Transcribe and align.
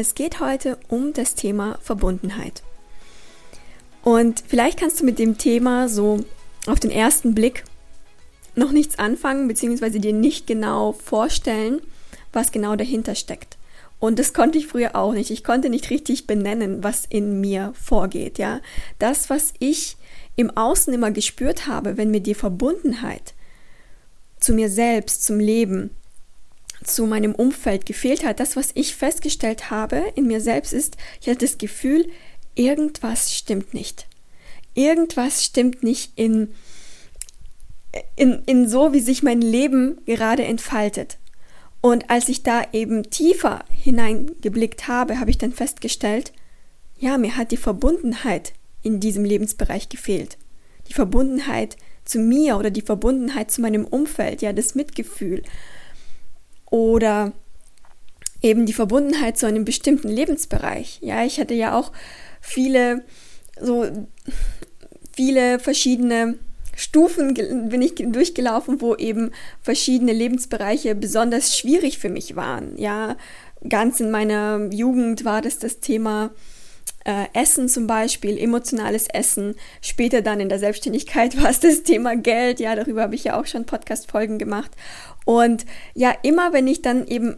Es 0.00 0.14
geht 0.14 0.38
heute 0.38 0.78
um 0.86 1.12
das 1.12 1.34
Thema 1.34 1.76
Verbundenheit. 1.82 2.62
Und 4.04 4.44
vielleicht 4.46 4.78
kannst 4.78 5.00
du 5.00 5.04
mit 5.04 5.18
dem 5.18 5.38
Thema 5.38 5.88
so 5.88 6.20
auf 6.68 6.78
den 6.78 6.92
ersten 6.92 7.34
Blick 7.34 7.64
noch 8.54 8.70
nichts 8.70 9.00
anfangen, 9.00 9.48
beziehungsweise 9.48 9.98
dir 9.98 10.12
nicht 10.12 10.46
genau 10.46 10.92
vorstellen, 10.92 11.82
was 12.32 12.52
genau 12.52 12.76
dahinter 12.76 13.16
steckt. 13.16 13.58
Und 13.98 14.20
das 14.20 14.32
konnte 14.32 14.58
ich 14.58 14.68
früher 14.68 14.94
auch 14.94 15.14
nicht. 15.14 15.32
Ich 15.32 15.42
konnte 15.42 15.68
nicht 15.68 15.90
richtig 15.90 16.28
benennen, 16.28 16.84
was 16.84 17.04
in 17.04 17.40
mir 17.40 17.72
vorgeht, 17.74 18.38
ja. 18.38 18.60
Das, 19.00 19.30
was 19.30 19.52
ich 19.58 19.96
im 20.36 20.56
Außen 20.56 20.94
immer 20.94 21.10
gespürt 21.10 21.66
habe, 21.66 21.96
wenn 21.96 22.12
mir 22.12 22.20
die 22.20 22.36
Verbundenheit 22.36 23.34
zu 24.38 24.52
mir 24.52 24.70
selbst, 24.70 25.24
zum 25.24 25.40
Leben, 25.40 25.90
zu 26.88 27.06
meinem 27.06 27.34
Umfeld 27.34 27.86
gefehlt 27.86 28.24
hat, 28.24 28.40
das, 28.40 28.56
was 28.56 28.70
ich 28.74 28.96
festgestellt 28.96 29.70
habe 29.70 30.02
in 30.14 30.26
mir 30.26 30.40
selbst, 30.40 30.72
ist, 30.72 30.96
ich 31.20 31.28
hatte 31.28 31.46
das 31.46 31.58
Gefühl, 31.58 32.08
irgendwas 32.54 33.34
stimmt 33.34 33.74
nicht. 33.74 34.06
Irgendwas 34.74 35.44
stimmt 35.44 35.82
nicht 35.82 36.12
in, 36.16 36.54
in, 38.16 38.42
in 38.46 38.68
so, 38.68 38.92
wie 38.92 39.00
sich 39.00 39.22
mein 39.22 39.40
Leben 39.40 39.98
gerade 40.06 40.44
entfaltet. 40.44 41.18
Und 41.80 42.10
als 42.10 42.28
ich 42.28 42.42
da 42.42 42.62
eben 42.72 43.08
tiefer 43.10 43.64
hineingeblickt 43.70 44.88
habe, 44.88 45.20
habe 45.20 45.30
ich 45.30 45.38
dann 45.38 45.52
festgestellt, 45.52 46.32
ja, 46.98 47.18
mir 47.18 47.36
hat 47.36 47.52
die 47.52 47.56
Verbundenheit 47.56 48.52
in 48.82 49.00
diesem 49.00 49.24
Lebensbereich 49.24 49.88
gefehlt. 49.88 50.36
Die 50.88 50.94
Verbundenheit 50.94 51.76
zu 52.04 52.18
mir 52.18 52.56
oder 52.56 52.70
die 52.70 52.82
Verbundenheit 52.82 53.50
zu 53.50 53.60
meinem 53.60 53.84
Umfeld, 53.84 54.42
ja, 54.42 54.52
das 54.52 54.74
Mitgefühl 54.74 55.42
oder 56.70 57.32
eben 58.42 58.66
die 58.66 58.72
Verbundenheit 58.72 59.36
zu 59.36 59.46
einem 59.46 59.64
bestimmten 59.64 60.08
Lebensbereich. 60.08 60.98
Ja, 61.02 61.24
ich 61.24 61.40
hatte 61.40 61.54
ja 61.54 61.76
auch 61.76 61.92
viele 62.40 63.04
so 63.60 63.86
viele 65.12 65.58
verschiedene 65.58 66.38
Stufen 66.76 67.34
bin 67.34 67.82
ich 67.82 67.96
durchgelaufen, 67.96 68.80
wo 68.80 68.94
eben 68.94 69.32
verschiedene 69.60 70.12
Lebensbereiche 70.12 70.94
besonders 70.94 71.58
schwierig 71.58 71.98
für 71.98 72.08
mich 72.08 72.36
waren. 72.36 72.78
Ja, 72.78 73.16
ganz 73.68 73.98
in 73.98 74.12
meiner 74.12 74.68
Jugend 74.72 75.24
war 75.24 75.42
das 75.42 75.58
das 75.58 75.80
Thema 75.80 76.30
äh, 77.04 77.26
Essen 77.32 77.68
zum 77.68 77.86
Beispiel, 77.86 78.38
emotionales 78.38 79.08
Essen. 79.08 79.54
Später 79.80 80.22
dann 80.22 80.40
in 80.40 80.48
der 80.48 80.58
Selbstständigkeit 80.58 81.36
war 81.42 81.50
es 81.50 81.60
das 81.60 81.82
Thema 81.82 82.16
Geld. 82.16 82.60
Ja, 82.60 82.76
darüber 82.76 83.02
habe 83.02 83.14
ich 83.14 83.24
ja 83.24 83.40
auch 83.40 83.46
schon 83.46 83.66
Podcast-Folgen 83.66 84.38
gemacht. 84.38 84.70
Und 85.24 85.66
ja, 85.94 86.14
immer 86.22 86.52
wenn 86.52 86.66
ich 86.66 86.82
dann 86.82 87.06
eben 87.06 87.36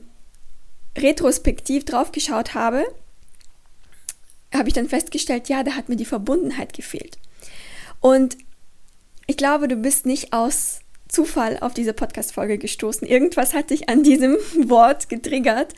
retrospektiv 0.97 1.85
drauf 1.85 2.13
geschaut 2.13 2.55
habe, 2.55 2.85
habe 4.53 4.69
ich 4.69 4.75
dann 4.75 4.89
festgestellt, 4.89 5.49
ja, 5.49 5.63
da 5.63 5.73
hat 5.73 5.89
mir 5.89 5.97
die 5.97 6.05
Verbundenheit 6.05 6.73
gefehlt. 6.73 7.19
Und 8.01 8.37
ich 9.27 9.37
glaube, 9.37 9.69
du 9.69 9.77
bist 9.77 10.07
nicht 10.07 10.33
aus 10.33 10.81
Zufall 11.09 11.59
auf 11.61 11.75
diese 11.75 11.93
Podcast-Folge 11.93 12.59
gestoßen. 12.59 13.07
Irgendwas 13.07 13.55
hat 13.55 13.71
dich 13.71 13.89
an 13.89 14.03
diesem 14.03 14.37
Wort 14.69 15.09
getriggert 15.09 15.75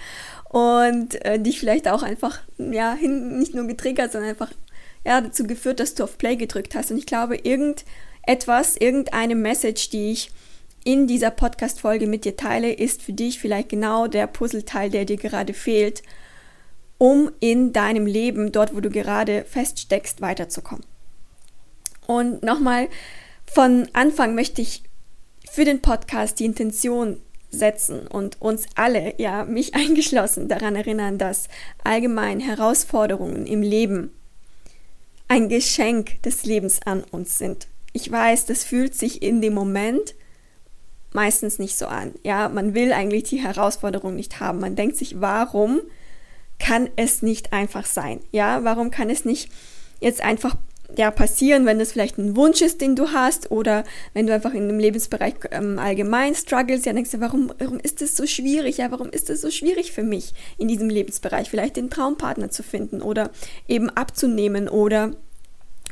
und 0.53 1.25
äh, 1.25 1.41
dich 1.41 1.59
vielleicht 1.59 1.89
auch 1.89 2.03
einfach, 2.03 2.41
ja, 2.59 2.95
nicht 2.95 3.55
nur 3.55 3.67
getriggert, 3.67 4.13
sondern 4.13 4.31
einfach 4.31 4.51
ja, 5.05 5.21
dazu 5.21 5.45
geführt, 5.45 5.81
dass 5.81 5.95
du 5.95 6.05
auf 6.05 6.19
Play 6.19 6.37
gedrückt 6.37 6.75
hast. 6.75 6.91
Und 6.91 6.99
ich 6.99 7.07
glaube, 7.07 7.37
irgendetwas, 7.37 8.77
irgendeine 8.77 9.35
Message, 9.35 9.89
die 9.91 10.13
ich 10.13 10.31
in 10.85 11.07
dieser 11.07 11.31
Podcast-Folge 11.31 12.07
mit 12.07 12.25
dir 12.27 12.37
teile, 12.37 12.73
ist 12.73 13.03
für 13.03 13.15
dich 13.15 13.39
vielleicht 13.39 13.71
genau 13.71 14.07
der 14.09 14.27
Puzzleteil, 14.27 14.91
der 14.91 15.07
dir 15.07 15.17
gerade 15.17 15.55
fehlt, 15.55 16.03
um 16.99 17.31
in 17.41 17.73
deinem 17.73 18.05
Leben, 18.05 18.53
dort 18.53 18.75
wo 18.75 18.81
du 18.81 18.91
gerade 18.91 19.45
feststeckst, 19.45 20.21
weiterzukommen. 20.21 20.85
Und 22.07 22.43
nochmal, 22.43 22.89
von 23.47 23.89
Anfang 23.95 24.35
möchte 24.35 24.61
ich 24.61 24.83
für 25.51 25.65
den 25.65 25.81
Podcast 25.81 26.41
die 26.41 26.45
Intention 26.45 27.21
setzen 27.53 28.07
und 28.07 28.41
uns 28.41 28.65
alle, 28.75 29.15
ja, 29.19 29.45
mich 29.45 29.75
eingeschlossen, 29.77 30.49
daran 30.49 30.75
erinnern, 30.75 31.19
dass 31.19 31.49
allgemein 31.85 32.41
Herausforderungen 32.41 33.47
im 33.47 33.63
Leben 33.63 34.11
ein 35.29 35.49
Geschenk 35.49 36.23
des 36.23 36.45
Lebens 36.45 36.81
an 36.85 37.05
uns 37.05 37.39
sind. 37.39 37.69
Ich 37.93 38.11
weiß, 38.11 38.47
das 38.47 38.65
fühlt 38.65 38.95
sich 38.95 39.23
in 39.23 39.41
dem 39.41 39.55
Moment 39.55 40.15
meistens 41.13 41.59
nicht 41.59 41.77
so 41.77 41.87
an. 41.87 42.15
Ja, 42.23 42.49
man 42.49 42.75
will 42.75 42.93
eigentlich 42.93 43.25
die 43.25 43.43
Herausforderung 43.43 44.17
nicht 44.17 44.41
haben. 44.41 44.61
Man 44.61 44.77
denkt 44.77 44.97
sich, 44.97 45.21
warum 45.21 45.81
kann 46.59 46.89
es 46.97 47.23
nicht 47.23 47.53
einfach 47.53 47.85
sein? 47.85 48.21
Ja, 48.31 48.65
warum 48.65 48.91
kann 48.91 49.11
es 49.11 49.25
nicht 49.25 49.51
jetzt 50.01 50.23
einfach 50.23 50.57
ja, 50.97 51.11
passieren, 51.11 51.67
wenn 51.67 51.79
das 51.79 51.93
vielleicht 51.93 52.19
ein 52.19 52.37
Wunsch 52.37 52.61
ist, 52.61 52.81
den 52.81 52.97
du 52.97 53.13
hast 53.13 53.51
oder 53.51 53.85
wenn 54.15 54.27
du 54.27 54.35
einfach 54.35 54.55
in 54.55 54.69
dem 54.69 54.79
Lebensbereich 54.79 55.35
ähm, 55.51 55.79
allgemein 55.79 56.35
struggles, 56.35 56.85
ja, 56.85 56.93
denkst 56.93 57.11
du, 57.13 57.21
warum, 57.21 57.53
warum 57.59 57.79
ist 57.79 58.01
das 58.01 58.17
so 58.17 58.27
schwierig? 58.27 58.79
Ja, 58.79 58.91
warum 58.91 59.11
ist 59.11 59.29
das 59.29 59.41
so 59.41 59.51
schwierig 59.51 59.93
für 59.93 60.03
mich 60.03 60.33
in 60.59 60.69
diesem 60.69 60.89
Lebensbereich? 60.89 61.51
Vielleicht 61.51 61.77
den 61.77 61.91
Traumpartner 61.91 62.51
zu 62.51 62.63
finden 62.63 63.03
oder 63.03 63.31
eben 63.69 63.91
abzunehmen 63.91 64.69
oder 64.69 65.13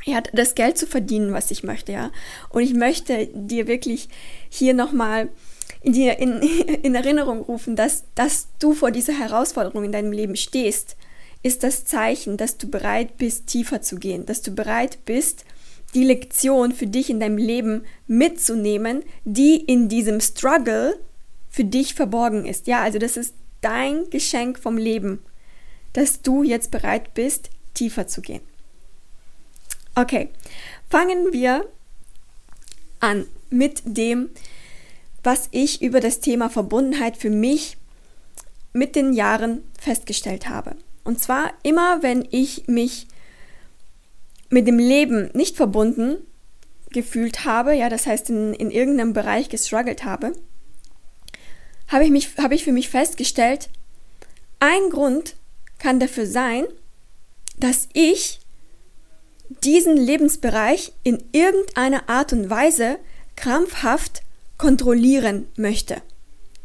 ja, 0.03 0.21
das 0.33 0.55
Geld 0.55 0.77
zu 0.77 0.87
verdienen, 0.87 1.33
was 1.33 1.51
ich 1.51 1.63
möchte, 1.63 1.91
ja. 1.91 2.11
Und 2.49 2.63
ich 2.63 2.73
möchte 2.73 3.27
dir 3.33 3.67
wirklich 3.67 4.09
hier 4.49 4.73
nochmal 4.73 5.29
in, 5.81 5.93
in, 5.93 6.41
in 6.83 6.95
Erinnerung 6.95 7.41
rufen, 7.41 7.75
dass, 7.75 8.05
dass 8.15 8.47
du 8.59 8.73
vor 8.73 8.91
dieser 8.91 9.13
Herausforderung 9.13 9.83
in 9.83 9.91
deinem 9.91 10.11
Leben 10.11 10.35
stehst, 10.35 10.95
ist 11.43 11.63
das 11.63 11.85
Zeichen, 11.85 12.37
dass 12.37 12.57
du 12.57 12.67
bereit 12.67 13.17
bist, 13.17 13.47
tiefer 13.47 13.81
zu 13.81 13.97
gehen, 13.97 14.25
dass 14.25 14.41
du 14.41 14.51
bereit 14.51 14.99
bist, 15.05 15.45
die 15.93 16.03
Lektion 16.03 16.71
für 16.71 16.87
dich 16.87 17.09
in 17.09 17.19
deinem 17.19 17.37
Leben 17.37 17.83
mitzunehmen, 18.07 19.03
die 19.25 19.55
in 19.55 19.89
diesem 19.89 20.21
Struggle 20.21 20.99
für 21.49 21.65
dich 21.65 21.95
verborgen 21.95 22.45
ist. 22.45 22.67
Ja, 22.67 22.81
also 22.81 22.97
das 22.99 23.17
ist 23.17 23.35
dein 23.61 24.09
Geschenk 24.09 24.57
vom 24.57 24.77
Leben, 24.77 25.19
dass 25.93 26.21
du 26.21 26.43
jetzt 26.43 26.71
bereit 26.71 27.13
bist, 27.13 27.49
tiefer 27.73 28.07
zu 28.07 28.21
gehen. 28.21 28.41
Okay, 29.95 30.29
fangen 30.89 31.33
wir 31.33 31.65
an 33.01 33.25
mit 33.49 33.81
dem, 33.83 34.29
was 35.23 35.49
ich 35.51 35.81
über 35.81 35.99
das 35.99 36.21
Thema 36.21 36.49
Verbundenheit 36.49 37.17
für 37.17 37.29
mich 37.29 37.77
mit 38.73 38.95
den 38.95 39.11
Jahren 39.11 39.63
festgestellt 39.77 40.47
habe. 40.47 40.77
Und 41.03 41.19
zwar 41.19 41.53
immer, 41.63 42.03
wenn 42.03 42.27
ich 42.31 42.67
mich 42.67 43.07
mit 44.49 44.67
dem 44.67 44.77
Leben 44.77 45.29
nicht 45.33 45.55
verbunden 45.55 46.17
gefühlt 46.91 47.45
habe, 47.45 47.73
ja, 47.73 47.89
das 47.89 48.05
heißt 48.05 48.29
in, 48.29 48.53
in 48.53 48.69
irgendeinem 48.69 49.13
Bereich 49.13 49.49
gestruggelt 49.49 50.03
habe, 50.03 50.33
habe 51.87 52.03
ich, 52.03 52.11
mich, 52.11 52.37
habe 52.37 52.55
ich 52.55 52.63
für 52.63 52.71
mich 52.71 52.89
festgestellt, 52.89 53.69
ein 54.59 54.89
Grund 54.89 55.35
kann 55.79 55.99
dafür 55.99 56.25
sein, 56.25 56.65
dass 57.57 57.87
ich 57.93 58.39
diesen 59.63 59.97
Lebensbereich 59.97 60.93
in 61.03 61.23
irgendeiner 61.31 62.09
Art 62.09 62.33
und 62.33 62.49
Weise 62.49 62.97
krampfhaft 63.35 64.21
kontrollieren 64.57 65.47
möchte. 65.55 66.01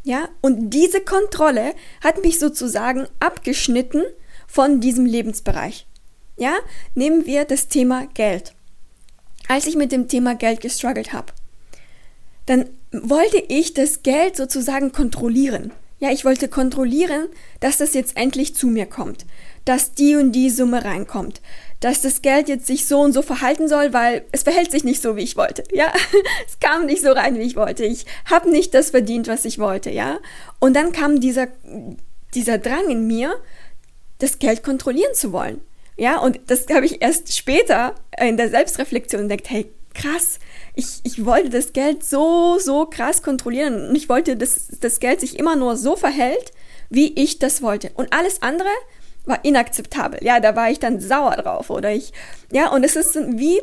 Ja, 0.05 0.29
und 0.41 0.71
diese 0.71 1.01
Kontrolle 1.01 1.75
hat 2.03 2.23
mich 2.23 2.39
sozusagen 2.39 3.09
abgeschnitten 3.19 4.05
von 4.47 4.81
diesem 4.81 5.07
Lebensbereich. 5.07 5.87
Ja, 6.37 6.55
nehmen 6.95 7.27
wir 7.27 7.45
das 7.45 7.69
Thema 7.69 8.07
Geld. 8.15 8.53
Als 9.49 9.67
ich 9.67 9.77
mit 9.77 9.93
dem 9.93 10.09
Thema 10.09 10.35
Geld 10.35 10.61
gestruggelt 10.61 11.13
habe, 11.13 11.33
dann 12.47 12.67
wollte 12.93 13.43
ich 13.49 13.75
das 13.75 14.03
Geld 14.03 14.37
sozusagen 14.37 14.93
kontrollieren. 14.93 15.73
Ja, 15.99 16.11
ich 16.11 16.25
wollte 16.25 16.49
kontrollieren, 16.49 17.29
dass 17.61 17.79
das 17.79 17.95
jetzt 17.95 18.17
endlich 18.17 18.55
zu 18.55 18.67
mir 18.67 18.85
kommt, 18.85 19.25
dass 19.65 19.95
die 19.95 20.17
und 20.17 20.33
die 20.33 20.51
Summe 20.51 20.85
reinkommt, 20.85 21.41
dass 21.81 22.03
das 22.03 22.21
Geld 22.21 22.49
jetzt 22.49 22.67
sich 22.67 22.87
so 22.87 23.01
und 23.01 23.13
so 23.13 23.23
verhalten 23.23 23.67
soll, 23.67 23.95
weil 23.95 24.25
es 24.31 24.43
verhält 24.43 24.71
sich 24.71 24.85
nicht 24.85 25.01
so, 25.01 25.17
wie 25.17 25.23
ich 25.23 25.37
wollte. 25.37 25.65
Ja, 25.73 25.93
es 26.47 26.61
kam 26.61 26.85
nicht 26.85 27.03
so 27.03 27.13
rein, 27.13 27.39
wie 27.39 27.45
ich 27.45 27.57
wollte. 27.57 27.85
Ich 27.85 28.05
habe 28.27 28.51
nicht 28.51 28.75
das 28.75 28.91
verdient, 28.91 29.27
was 29.27 29.47
ich 29.47 29.59
wollte. 29.59 29.91
Ja, 29.91 30.19
und 30.61 30.75
dann 30.75 30.93
kam 30.93 31.19
dieser 31.21 31.49
dieser 32.35 32.59
Drang 32.59 32.89
in 32.91 33.07
mir, 33.07 33.35
das 34.19 34.39
Geld 34.39 34.63
kontrollieren 34.63 35.15
zu 35.15 35.33
wollen. 35.33 35.61
Ja, 35.97 36.19
und 36.19 36.39
das 36.47 36.67
habe 36.73 36.85
ich 36.87 37.01
erst 37.03 37.35
später 37.37 37.95
in 38.19 38.37
der 38.37 38.51
Selbstreflexion 38.51 39.23
entdeckt, 39.23 39.49
hey, 39.49 39.71
krass, 39.95 40.39
ich, 40.75 41.01
ich 41.05 41.25
wollte 41.25 41.49
das 41.49 41.73
Geld 41.73 42.05
so, 42.05 42.59
so 42.59 42.87
krass 42.87 43.23
kontrollieren 43.23 43.89
und 43.89 43.97
ich 43.97 44.09
wollte, 44.09 44.37
dass 44.37 44.69
das 44.81 45.01
Geld 45.01 45.21
sich 45.21 45.39
immer 45.39 45.57
nur 45.57 45.77
so 45.77 45.97
verhält, 45.97 46.53
wie 46.91 47.15
ich 47.15 47.39
das 47.39 47.63
wollte. 47.63 47.91
Und 47.95 48.13
alles 48.13 48.43
andere 48.43 48.69
war 49.25 49.45
inakzeptabel. 49.45 50.21
Ja, 50.23 50.39
da 50.39 50.55
war 50.55 50.71
ich 50.71 50.79
dann 50.79 51.01
sauer 51.01 51.37
drauf 51.37 51.71
oder 51.71 51.93
ich, 51.93 52.13
ja, 52.53 52.71
und 52.71 52.85
es 52.85 52.95
ist 52.95 53.17
wie 53.17 53.61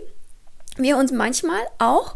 wir 0.77 0.97
uns 0.97 1.11
manchmal 1.11 1.61
auch 1.77 2.15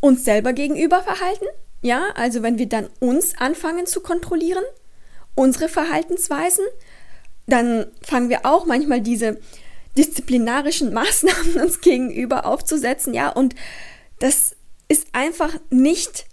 uns 0.00 0.24
selber 0.24 0.52
gegenüber 0.54 1.02
verhalten. 1.02 1.44
Ja, 1.82 2.06
also 2.14 2.42
wenn 2.42 2.58
wir 2.58 2.68
dann 2.68 2.88
uns 2.98 3.38
anfangen 3.38 3.86
zu 3.86 4.00
kontrollieren, 4.00 4.64
unsere 5.34 5.68
Verhaltensweisen, 5.68 6.64
dann 7.48 7.86
fangen 8.02 8.28
wir 8.28 8.46
auch 8.46 8.66
manchmal 8.66 9.00
diese 9.00 9.38
disziplinarischen 9.96 10.92
Maßnahmen 10.94 11.60
uns 11.60 11.80
gegenüber 11.80 12.46
aufzusetzen, 12.46 13.14
ja, 13.14 13.30
und 13.30 13.54
das 14.20 14.54
ist 14.88 15.08
einfach 15.12 15.54
nicht 15.70 16.26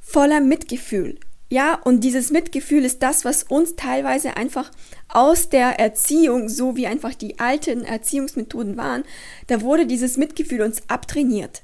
voller 0.00 0.40
Mitgefühl. 0.40 1.18
Ja, 1.50 1.74
und 1.84 2.00
dieses 2.00 2.30
Mitgefühl 2.30 2.84
ist 2.84 3.02
das, 3.02 3.24
was 3.24 3.44
uns 3.44 3.76
teilweise 3.76 4.36
einfach 4.36 4.70
aus 5.08 5.50
der 5.50 5.78
Erziehung, 5.78 6.48
so 6.48 6.74
wie 6.74 6.86
einfach 6.86 7.14
die 7.14 7.38
alten 7.38 7.84
Erziehungsmethoden 7.84 8.76
waren, 8.76 9.04
da 9.46 9.60
wurde 9.60 9.86
dieses 9.86 10.16
Mitgefühl 10.16 10.62
uns 10.62 10.82
abtrainiert. 10.88 11.62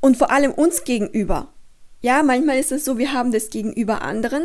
Und 0.00 0.16
vor 0.16 0.30
allem 0.30 0.52
uns 0.52 0.84
gegenüber. 0.84 1.52
Ja, 2.00 2.22
manchmal 2.22 2.58
ist 2.58 2.72
es 2.72 2.84
so, 2.84 2.96
wir 2.96 3.12
haben 3.12 3.32
das 3.32 3.50
gegenüber 3.50 4.02
anderen 4.02 4.44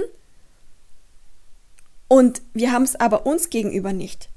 und 2.14 2.44
wir 2.54 2.72
haben 2.72 2.84
es 2.84 2.96
aber 2.96 3.26
uns 3.26 3.50
gegenüber 3.50 3.92
nicht. 3.92 4.30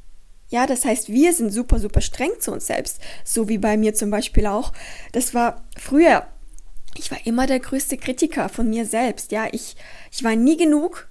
Ja, 0.49 0.67
das 0.67 0.87
heißt, 0.87 1.11
wir 1.11 1.35
sind 1.35 1.53
super, 1.53 1.79
super 1.79 2.01
streng 2.01 2.31
zu 2.41 2.51
uns 2.51 2.69
selbst. 2.69 3.01
So 3.23 3.51
wie 3.51 3.59
bei 3.59 3.77
mir 3.77 3.95
zum 3.95 4.11
Beispiel 4.11 4.47
auch. 4.47 4.73
Das 5.13 5.35
war 5.35 5.63
früher, 5.77 6.27
ich 6.97 7.11
war 7.11 7.19
immer 7.27 7.47
der 7.47 7.61
größte 7.61 7.99
Kritiker 7.99 8.49
von 8.49 8.71
mir 8.71 8.87
selbst. 8.87 9.31
Ja, 9.31 9.49
ich, 9.53 9.77
ich 10.11 10.25
war 10.25 10.37
nie 10.37 10.57
genug. 10.57 11.07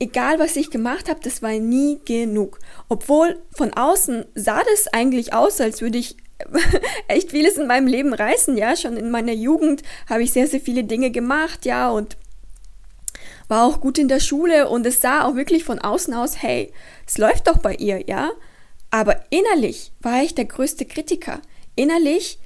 Egal, 0.00 0.40
was 0.40 0.56
ich 0.56 0.72
gemacht 0.72 1.08
habe, 1.08 1.20
das 1.22 1.40
war 1.40 1.52
nie 1.52 2.00
genug. 2.04 2.58
Obwohl 2.88 3.40
von 3.52 3.72
außen 3.72 4.24
sah 4.34 4.64
das 4.68 4.88
eigentlich 4.92 5.34
aus, 5.34 5.60
als 5.60 5.82
würde 5.82 5.98
ich 5.98 6.16
echt 7.06 7.30
vieles 7.30 7.58
in 7.58 7.68
meinem 7.68 7.86
Leben 7.86 8.12
reißen. 8.12 8.58
Ja, 8.58 8.74
schon 8.74 8.96
in 8.96 9.12
meiner 9.12 9.34
Jugend 9.34 9.84
habe 10.08 10.24
ich 10.24 10.32
sehr, 10.32 10.48
sehr 10.48 10.60
viele 10.60 10.82
Dinge 10.82 11.12
gemacht. 11.12 11.64
Ja, 11.64 11.90
und 11.90 12.16
war 13.48 13.64
auch 13.64 13.80
gut 13.80 13.98
in 13.98 14.08
der 14.08 14.20
Schule 14.20 14.68
und 14.68 14.86
es 14.86 15.00
sah 15.00 15.24
auch 15.24 15.36
wirklich 15.36 15.64
von 15.64 15.78
außen 15.78 16.14
aus, 16.14 16.42
hey, 16.42 16.72
es 17.06 17.18
läuft 17.18 17.46
doch 17.46 17.58
bei 17.58 17.74
ihr, 17.74 18.08
ja? 18.08 18.30
Aber 18.90 19.24
innerlich 19.30 19.92
war 20.00 20.22
ich 20.22 20.34
der 20.34 20.46
größte 20.46 20.84
Kritiker. 20.84 21.40
Innerlich 21.74 22.38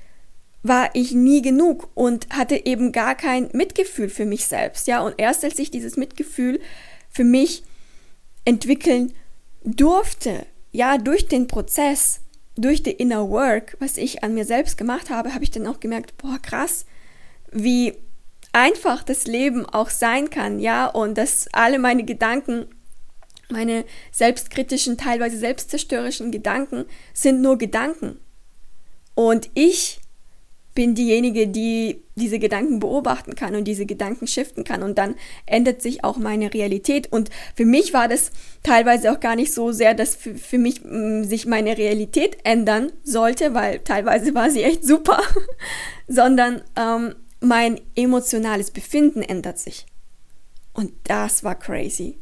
war 0.63 0.91
ich 0.95 1.13
nie 1.13 1.43
genug 1.43 1.89
und 1.95 2.29
hatte 2.31 2.67
eben 2.67 2.93
gar 2.93 3.15
kein 3.15 3.49
Mitgefühl 3.53 4.11
für 4.11 4.27
mich 4.27 4.47
selbst, 4.47 4.87
ja? 4.87 5.01
Und 5.01 5.15
erst 5.19 5.45
als 5.45 5.59
ich 5.59 5.71
dieses 5.71 5.97
Mitgefühl 5.97 6.61
für 7.09 7.25
mich 7.25 7.63
entwickeln 8.45 9.13
durfte, 9.65 10.47
ja, 10.73 10.99
durch 10.99 11.29
den 11.29 11.47
Prozess, 11.47 12.21
durch 12.57 12.83
die 12.83 12.93
Inner 12.93 13.29
Work, 13.31 13.77
was 13.81 13.97
ich 13.97 14.23
an 14.23 14.35
mir 14.35 14.45
selbst 14.45 14.77
gemacht 14.77 15.11
habe, 15.11 15.35
habe 15.35 15.45
ich 15.45 15.51
dann 15.51 15.67
auch 15.67 15.81
gemerkt, 15.81 16.17
boah, 16.19 16.39
krass, 16.41 16.85
wie 17.53 17.95
einfach 18.53 19.03
das 19.03 19.27
Leben 19.27 19.67
auch 19.67 19.91
sein 19.91 20.31
kann, 20.31 20.59
ja, 20.59 20.87
und 20.87 21.17
dass 21.17 21.49
alle 21.53 21.79
meine 21.79 22.05
Gedanken, 22.05 22.67
meine 23.49 23.85
selbstkritischen, 24.13 24.97
teilweise 24.97 25.39
selbstzerstörerischen 25.39 26.31
Gedanken 26.31 26.85
sind 27.13 27.43
nur 27.43 27.59
Gedanken. 27.59 28.19
Und 29.15 29.51
ich 29.55 30.01
bin 30.75 30.95
diejenige, 30.95 31.49
die 31.49 32.05
diese 32.15 32.39
Gedanken 32.39 32.79
beobachten 32.79 33.35
kann 33.35 33.55
und 33.55 33.65
diese 33.65 33.87
Gedanken 33.87 34.27
shiften 34.27 34.65
kann. 34.65 34.83
Und 34.83 34.99
dann 34.99 35.17
ändert 35.47 35.83
sich 35.83 36.05
auch 36.05 36.17
meine 36.17 36.55
Realität. 36.55 37.13
Und 37.13 37.31
für 37.57 37.65
mich 37.65 37.93
war 37.93 38.09
das 38.09 38.31
teilweise 38.63 39.11
auch 39.13 39.21
gar 39.21 39.37
nicht 39.37 39.53
so 39.53 39.73
sehr, 39.73 39.95
dass 39.95 40.15
für, 40.15 40.35
für 40.35 40.59
mich 40.59 40.85
mh, 40.85 40.91
mm, 40.91 41.25
sich 41.25 41.47
meine 41.47 41.77
Realität 41.77 42.39
ändern 42.45 42.93
sollte, 43.03 43.53
weil 43.55 43.81
teilweise 43.81 44.35
war 44.35 44.51
sie 44.51 44.63
echt 44.63 44.85
super, 44.85 45.21
sondern 46.09 46.63
ähm, 46.77 47.15
mein 47.41 47.81
emotionales 47.95 48.71
Befinden 48.71 49.23
ändert 49.23 49.59
sich. 49.59 49.87
Und 50.73 50.93
das 51.05 51.43
war 51.43 51.59
crazy. 51.59 52.19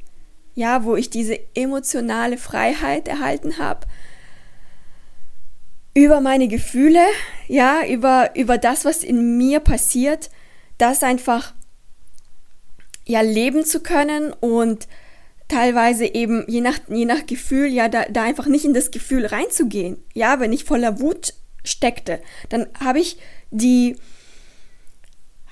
Ja, 0.55 0.85
wo 0.85 0.97
ich 0.97 1.11
diese 1.11 1.39
emotionale 1.55 2.39
Freiheit 2.39 3.07
erhalten 3.07 3.59
habe 3.59 3.87
über 5.95 6.21
meine 6.21 6.49
Gefühle, 6.49 7.05
ja, 7.49 7.85
über, 7.85 8.31
über 8.37 8.57
das, 8.57 8.85
was 8.85 9.03
in 9.03 9.37
mir 9.37 9.61
passiert, 9.61 10.31
das 10.79 11.03
einfach 11.03 11.55
ja 13.05 13.21
leben 13.21 13.65
zu 13.65 13.81
können 13.81 14.33
und 14.33 14.87
teilweise 15.49 16.05
eben 16.05 16.45
je 16.47 16.61
nach, 16.61 16.79
je 16.89 17.05
nach 17.05 17.27
Gefühl, 17.27 17.67
ja, 17.67 17.89
da, 17.89 18.05
da 18.05 18.23
einfach 18.23 18.47
nicht 18.47 18.65
in 18.65 18.75
das 18.75 18.91
Gefühl 18.91 19.27
reinzugehen. 19.27 19.97
Ja, 20.15 20.41
wenn 20.41 20.53
ich 20.53 20.65
voller 20.65 21.01
Wut 21.01 21.35
steckte, 21.65 22.21
dann 22.49 22.67
habe 22.79 23.01
ich 23.01 23.19
die 23.51 23.97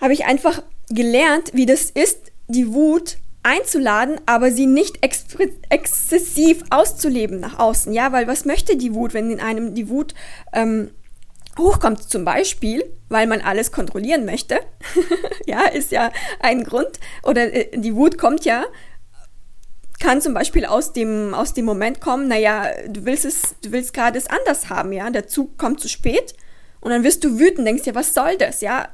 habe 0.01 0.13
ich 0.13 0.25
einfach 0.25 0.63
gelernt, 0.89 1.51
wie 1.55 1.67
das 1.67 1.91
ist, 1.91 2.33
die 2.49 2.73
Wut 2.73 3.19
einzuladen, 3.43 4.21
aber 4.27 4.51
sie 4.51 4.67
nicht 4.67 5.05
ex 5.05 5.25
exzessiv 5.69 6.63
auszuleben 6.71 7.41
nach 7.41 7.59
außen. 7.59 7.93
Ja, 7.93 8.13
weil 8.13 8.27
was 8.27 8.45
möchte 8.45 8.77
die 8.77 8.95
Wut, 8.95 9.15
wenn 9.15 9.31
in 9.31 9.41
einem 9.41 9.75
die 9.75 9.89
Wut 9.89 10.15
ähm, 10.53 10.91
hochkommt? 11.57 12.03
Zum 12.03 12.25
Beispiel, 12.25 12.85
weil 13.09 13.27
man 13.27 13.41
alles 13.41 13.71
kontrollieren 13.71 14.25
möchte. 14.25 14.59
ja, 15.47 15.65
ist 15.67 15.93
ja 15.93 16.11
ein 16.41 16.65
Grund. 16.65 16.99
Oder 17.23 17.53
äh, 17.53 17.79
die 17.79 17.95
Wut 17.95 18.19
kommt 18.19 18.45
ja 18.45 18.65
kann 19.99 20.21
zum 20.21 20.35
Beispiel 20.35 20.65
aus 20.67 20.93
dem, 20.93 21.35
aus 21.35 21.55
dem 21.55 21.65
Moment 21.65 22.01
kommen, 22.01 22.29
naja, 22.29 22.67
du 22.89 23.05
willst 23.05 23.25
es, 23.25 23.57
du 23.63 23.73
willst 23.73 23.95
gerade 23.95 24.19
es 24.19 24.27
anders 24.27 24.69
haben, 24.69 24.93
ja, 24.93 25.09
der 25.11 25.27
Zug 25.27 25.59
kommt 25.59 25.81
zu 25.81 25.89
spät 25.89 26.35
und 26.81 26.91
dann 26.91 27.03
wirst 27.03 27.25
du 27.25 27.39
wütend, 27.39 27.67
denkst 27.67 27.85
dir, 27.85 27.95
was 27.95 28.13
soll 28.13 28.37
das, 28.37 28.61
ja, 28.61 28.89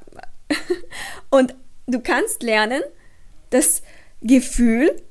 und 1.31 1.55
du 1.87 2.01
kannst 2.01 2.43
lernen, 2.43 2.83
das 3.51 3.83
Gefühl 4.21 5.03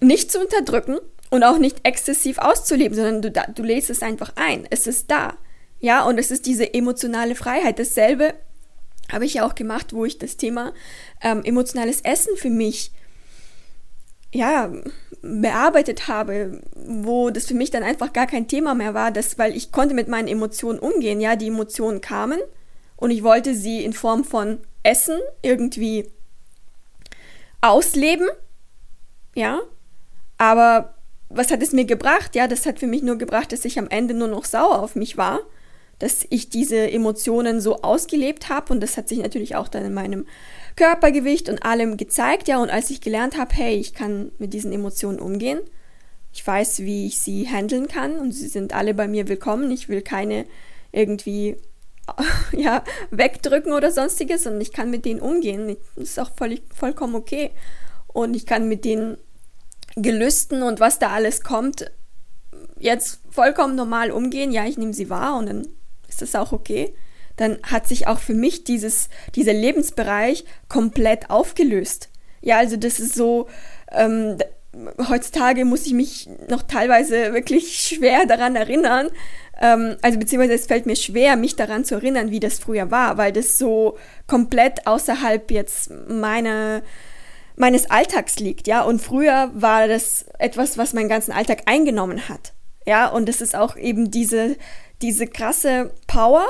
nicht 0.00 0.30
zu 0.32 0.40
unterdrücken 0.40 0.98
und 1.30 1.44
auch 1.44 1.58
nicht 1.58 1.80
exzessiv 1.84 2.38
auszuleben, 2.38 2.94
sondern 2.94 3.22
du, 3.22 3.30
du 3.30 3.62
lädst 3.62 3.90
es 3.90 4.02
einfach 4.02 4.32
ein. 4.36 4.66
Es 4.70 4.86
ist 4.86 5.10
da. 5.10 5.36
Ja, 5.80 6.04
und 6.04 6.18
es 6.18 6.30
ist 6.30 6.46
diese 6.46 6.74
emotionale 6.74 7.34
Freiheit. 7.34 7.78
Dasselbe 7.78 8.34
habe 9.10 9.24
ich 9.24 9.34
ja 9.34 9.46
auch 9.46 9.54
gemacht, 9.54 9.92
wo 9.92 10.04
ich 10.04 10.18
das 10.18 10.36
Thema 10.36 10.72
ähm, 11.22 11.42
emotionales 11.44 12.00
Essen 12.02 12.36
für 12.36 12.50
mich 12.50 12.92
ja, 14.32 14.72
bearbeitet 15.20 16.08
habe, 16.08 16.62
wo 16.74 17.30
das 17.30 17.46
für 17.46 17.54
mich 17.54 17.70
dann 17.70 17.82
einfach 17.82 18.12
gar 18.12 18.26
kein 18.26 18.48
Thema 18.48 18.74
mehr 18.74 18.94
war, 18.94 19.10
das, 19.10 19.38
weil 19.38 19.54
ich 19.56 19.72
konnte 19.72 19.94
mit 19.94 20.08
meinen 20.08 20.28
Emotionen 20.28 20.78
umgehen. 20.78 21.20
Ja, 21.20 21.36
die 21.36 21.48
Emotionen 21.48 22.00
kamen 22.00 22.40
und 22.96 23.10
ich 23.10 23.22
wollte 23.22 23.54
sie 23.54 23.84
in 23.84 23.92
Form 23.92 24.24
von 24.24 24.58
Essen 24.82 25.18
irgendwie 25.42 26.10
ausleben. 27.60 28.28
Ja. 29.34 29.60
Aber 30.38 30.94
was 31.28 31.50
hat 31.50 31.62
es 31.62 31.72
mir 31.72 31.84
gebracht? 31.84 32.34
Ja, 32.34 32.48
das 32.48 32.66
hat 32.66 32.78
für 32.78 32.86
mich 32.86 33.02
nur 33.02 33.16
gebracht, 33.16 33.52
dass 33.52 33.64
ich 33.64 33.78
am 33.78 33.88
Ende 33.88 34.14
nur 34.14 34.28
noch 34.28 34.44
sauer 34.44 34.80
auf 34.80 34.96
mich 34.96 35.16
war, 35.16 35.40
dass 35.98 36.26
ich 36.30 36.50
diese 36.50 36.90
Emotionen 36.90 37.60
so 37.60 37.80
ausgelebt 37.82 38.48
habe 38.48 38.72
und 38.72 38.80
das 38.80 38.96
hat 38.96 39.08
sich 39.08 39.18
natürlich 39.18 39.56
auch 39.56 39.68
dann 39.68 39.84
in 39.84 39.94
meinem 39.94 40.26
Körpergewicht 40.76 41.48
und 41.48 41.64
allem 41.64 41.96
gezeigt. 41.96 42.48
Ja, 42.48 42.60
und 42.60 42.70
als 42.70 42.90
ich 42.90 43.00
gelernt 43.00 43.38
habe, 43.38 43.54
hey, 43.54 43.76
ich 43.76 43.94
kann 43.94 44.32
mit 44.38 44.52
diesen 44.52 44.72
Emotionen 44.72 45.20
umgehen, 45.20 45.60
ich 46.34 46.46
weiß, 46.46 46.80
wie 46.80 47.06
ich 47.06 47.18
sie 47.18 47.48
handeln 47.48 47.88
kann 47.88 48.18
und 48.18 48.32
sie 48.32 48.48
sind 48.48 48.74
alle 48.74 48.94
bei 48.94 49.06
mir 49.06 49.28
willkommen. 49.28 49.70
Ich 49.70 49.88
will 49.88 50.02
keine 50.02 50.46
irgendwie 50.90 51.56
ja, 52.52 52.84
wegdrücken 53.10 53.72
oder 53.72 53.90
sonstiges 53.90 54.46
und 54.46 54.60
ich 54.60 54.72
kann 54.72 54.90
mit 54.90 55.04
denen 55.04 55.20
umgehen. 55.20 55.76
Das 55.96 56.10
ist 56.10 56.20
auch 56.20 56.30
völlig, 56.36 56.62
vollkommen 56.74 57.14
okay. 57.14 57.50
Und 58.08 58.34
ich 58.34 58.46
kann 58.46 58.68
mit 58.68 58.84
den 58.84 59.16
Gelüsten 59.96 60.62
und 60.62 60.80
was 60.80 60.98
da 60.98 61.10
alles 61.10 61.42
kommt, 61.42 61.90
jetzt 62.78 63.20
vollkommen 63.30 63.74
normal 63.74 64.10
umgehen. 64.10 64.52
Ja, 64.52 64.64
ich 64.64 64.78
nehme 64.78 64.94
sie 64.94 65.10
wahr 65.10 65.36
und 65.36 65.46
dann 65.46 65.68
ist 66.08 66.22
das 66.22 66.34
auch 66.34 66.52
okay. 66.52 66.94
Dann 67.36 67.58
hat 67.62 67.88
sich 67.88 68.06
auch 68.06 68.18
für 68.18 68.34
mich 68.34 68.64
dieses, 68.64 69.08
dieser 69.34 69.54
Lebensbereich 69.54 70.44
komplett 70.68 71.30
aufgelöst. 71.30 72.10
Ja, 72.40 72.58
also 72.58 72.76
das 72.76 73.00
ist 73.00 73.14
so, 73.14 73.48
ähm, 73.90 74.36
heutzutage 75.08 75.64
muss 75.64 75.86
ich 75.86 75.92
mich 75.92 76.28
noch 76.48 76.62
teilweise 76.62 77.32
wirklich 77.32 77.78
schwer 77.78 78.26
daran 78.26 78.56
erinnern, 78.56 79.08
ähm, 79.60 79.96
also 80.02 80.18
beziehungsweise 80.18 80.54
es 80.54 80.66
fällt 80.66 80.86
mir 80.86 80.96
schwer, 80.96 81.36
mich 81.36 81.56
daran 81.56 81.84
zu 81.84 81.94
erinnern, 81.94 82.30
wie 82.30 82.40
das 82.40 82.58
früher 82.58 82.90
war, 82.90 83.18
weil 83.18 83.32
das 83.32 83.58
so 83.58 83.98
komplett 84.26 84.86
außerhalb 84.86 85.50
jetzt 85.50 85.90
meiner 86.08 86.82
meines 87.54 87.90
Alltags 87.90 88.38
liegt, 88.38 88.66
ja. 88.66 88.82
Und 88.82 89.00
früher 89.00 89.50
war 89.54 89.86
das 89.86 90.24
etwas, 90.38 90.78
was 90.78 90.94
meinen 90.94 91.10
ganzen 91.10 91.32
Alltag 91.32 91.62
eingenommen 91.66 92.28
hat. 92.28 92.54
Ja, 92.86 93.08
und 93.08 93.28
das 93.28 93.40
ist 93.40 93.54
auch 93.54 93.76
eben 93.76 94.10
diese, 94.10 94.56
diese 95.02 95.26
krasse 95.26 95.92
Power 96.06 96.46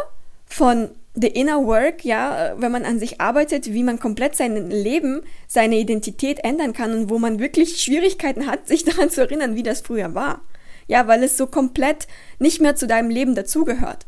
von 0.47 0.91
the 1.15 1.29
inner 1.29 1.65
work, 1.67 2.05
ja, 2.05 2.55
wenn 2.57 2.73
man 2.73 2.85
an 2.85 2.99
sich 2.99 3.21
arbeitet, 3.21 3.73
wie 3.73 3.83
man 3.83 3.99
komplett 3.99 4.35
sein 4.35 4.71
Leben, 4.71 5.23
seine 5.47 5.77
Identität 5.77 6.43
ändern 6.43 6.73
kann 6.73 6.93
und 6.93 7.11
wo 7.11 7.19
man 7.19 7.39
wirklich 7.39 7.83
Schwierigkeiten 7.83 8.47
hat, 8.47 8.67
sich 8.67 8.85
daran 8.87 9.11
zu 9.11 9.21
erinnern, 9.21 9.55
wie 9.55 9.63
das 9.63 9.83
früher 9.83 10.15
war. 10.15 10.43
Ja, 10.87 11.07
weil 11.07 11.23
es 11.23 11.37
so 11.37 11.47
komplett 11.47 12.09
nicht 12.39 12.61
mehr 12.61 12.77
zu 12.77 12.87
deinem 12.87 13.11
Leben 13.11 13.35
dazugehört. 13.35 14.07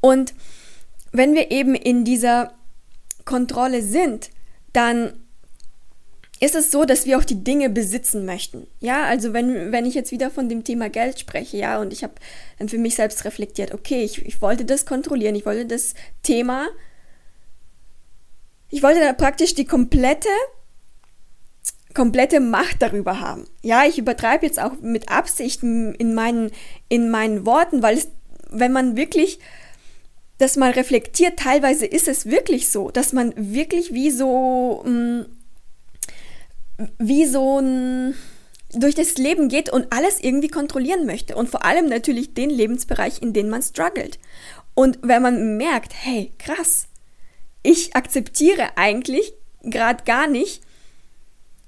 Und 0.00 0.34
wenn 1.12 1.34
wir 1.34 1.50
eben 1.50 1.74
in 1.74 2.04
dieser 2.04 2.52
Kontrolle 3.24 3.82
sind, 3.82 4.30
dann 4.72 5.21
ist 6.42 6.56
es 6.56 6.72
so, 6.72 6.84
dass 6.84 7.06
wir 7.06 7.18
auch 7.18 7.24
die 7.24 7.44
Dinge 7.44 7.70
besitzen 7.70 8.26
möchten. 8.26 8.66
Ja, 8.80 9.04
also 9.04 9.32
wenn, 9.32 9.70
wenn 9.70 9.86
ich 9.86 9.94
jetzt 9.94 10.10
wieder 10.10 10.28
von 10.28 10.48
dem 10.48 10.64
Thema 10.64 10.90
Geld 10.90 11.20
spreche, 11.20 11.56
ja, 11.56 11.80
und 11.80 11.92
ich 11.92 12.02
habe 12.02 12.14
dann 12.58 12.68
für 12.68 12.78
mich 12.78 12.96
selbst 12.96 13.24
reflektiert, 13.24 13.72
okay, 13.72 14.02
ich, 14.02 14.26
ich 14.26 14.42
wollte 14.42 14.64
das 14.64 14.84
kontrollieren, 14.84 15.36
ich 15.36 15.46
wollte 15.46 15.66
das 15.66 15.94
Thema, 16.24 16.66
ich 18.70 18.82
wollte 18.82 18.98
da 18.98 19.12
praktisch 19.12 19.54
die 19.54 19.66
komplette, 19.66 20.28
komplette 21.94 22.40
Macht 22.40 22.82
darüber 22.82 23.20
haben. 23.20 23.46
Ja, 23.62 23.84
ich 23.84 23.98
übertreibe 23.98 24.44
jetzt 24.44 24.60
auch 24.60 24.72
mit 24.80 25.10
Absicht 25.10 25.62
in 25.62 26.14
meinen, 26.14 26.50
in 26.88 27.08
meinen 27.08 27.46
Worten, 27.46 27.84
weil 27.84 27.98
es, 27.98 28.08
wenn 28.50 28.72
man 28.72 28.96
wirklich 28.96 29.38
das 30.38 30.56
mal 30.56 30.72
reflektiert, 30.72 31.38
teilweise 31.38 31.86
ist 31.86 32.08
es 32.08 32.26
wirklich 32.26 32.68
so, 32.68 32.90
dass 32.90 33.12
man 33.12 33.32
wirklich 33.36 33.94
wie 33.94 34.10
so, 34.10 34.82
mh, 34.84 35.26
wie 36.98 37.26
so 37.26 37.60
ein 37.60 38.14
durch 38.74 38.94
das 38.94 39.18
Leben 39.18 39.48
geht 39.48 39.70
und 39.70 39.92
alles 39.92 40.20
irgendwie 40.20 40.48
kontrollieren 40.48 41.04
möchte 41.04 41.36
und 41.36 41.50
vor 41.50 41.64
allem 41.64 41.88
natürlich 41.88 42.32
den 42.32 42.48
Lebensbereich, 42.48 43.20
in 43.20 43.34
dem 43.34 43.50
man 43.50 43.62
struggelt. 43.62 44.18
Und 44.74 44.98
wenn 45.02 45.20
man 45.20 45.58
merkt, 45.58 45.92
hey, 45.94 46.32
krass, 46.38 46.86
ich 47.62 47.94
akzeptiere 47.94 48.76
eigentlich 48.76 49.34
gerade 49.62 50.04
gar 50.04 50.26
nicht, 50.26 50.62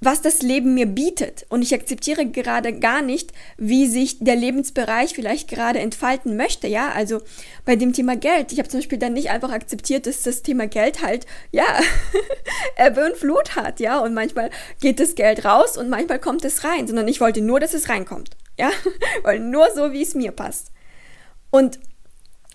was 0.05 0.21
das 0.21 0.43
Leben 0.43 0.75
mir 0.75 0.87
bietet. 0.87 1.47
Und 1.49 1.63
ich 1.63 1.75
akzeptiere 1.75 2.27
gerade 2.27 2.73
gar 2.79 3.03
nicht, 3.03 3.33
wie 3.57 3.87
sich 3.87 4.19
der 4.21 4.37
Lebensbereich 4.37 5.15
vielleicht 5.15 5.49
gerade 5.49 5.79
entfalten 5.79 6.37
möchte. 6.37 6.67
Ja, 6.67 6.91
also 6.93 7.21
bei 7.65 7.77
dem 7.77 7.93
Thema 7.93 8.17
Geld. 8.17 8.53
Ich 8.53 8.59
habe 8.59 8.69
zum 8.69 8.81
Beispiel 8.81 8.99
dann 8.99 9.15
nicht 9.15 9.31
einfach 9.31 9.51
akzeptiert, 9.51 10.07
dass 10.07 10.23
das 10.23 10.43
Thema 10.43 10.67
Geld 10.67 11.03
halt, 11.03 11.27
ja, 11.51 11.65
Ebbe 12.77 13.07
und 13.07 13.17
Flut 13.17 13.57
hat. 13.57 13.81
Ja, 13.81 14.01
und 14.01 14.15
manchmal 14.15 14.51
geht 14.81 15.01
das 15.01 15.15
Geld 15.15 15.45
raus 15.45 15.77
und 15.77 15.89
manchmal 15.89 16.19
kommt 16.19 16.45
es 16.45 16.65
rein, 16.65 16.87
sondern 16.87 17.09
ich 17.09 17.21
wollte 17.21 17.41
nur, 17.41 17.61
dass 17.61 17.75
es 17.75 17.89
reinkommt. 17.89 18.37
Ja, 18.59 18.71
weil 19.23 19.41
nur 19.41 19.69
so, 19.75 19.93
wie 19.93 20.03
es 20.03 20.15
mir 20.15 20.33
passt. 20.33 20.71
Und 21.51 21.79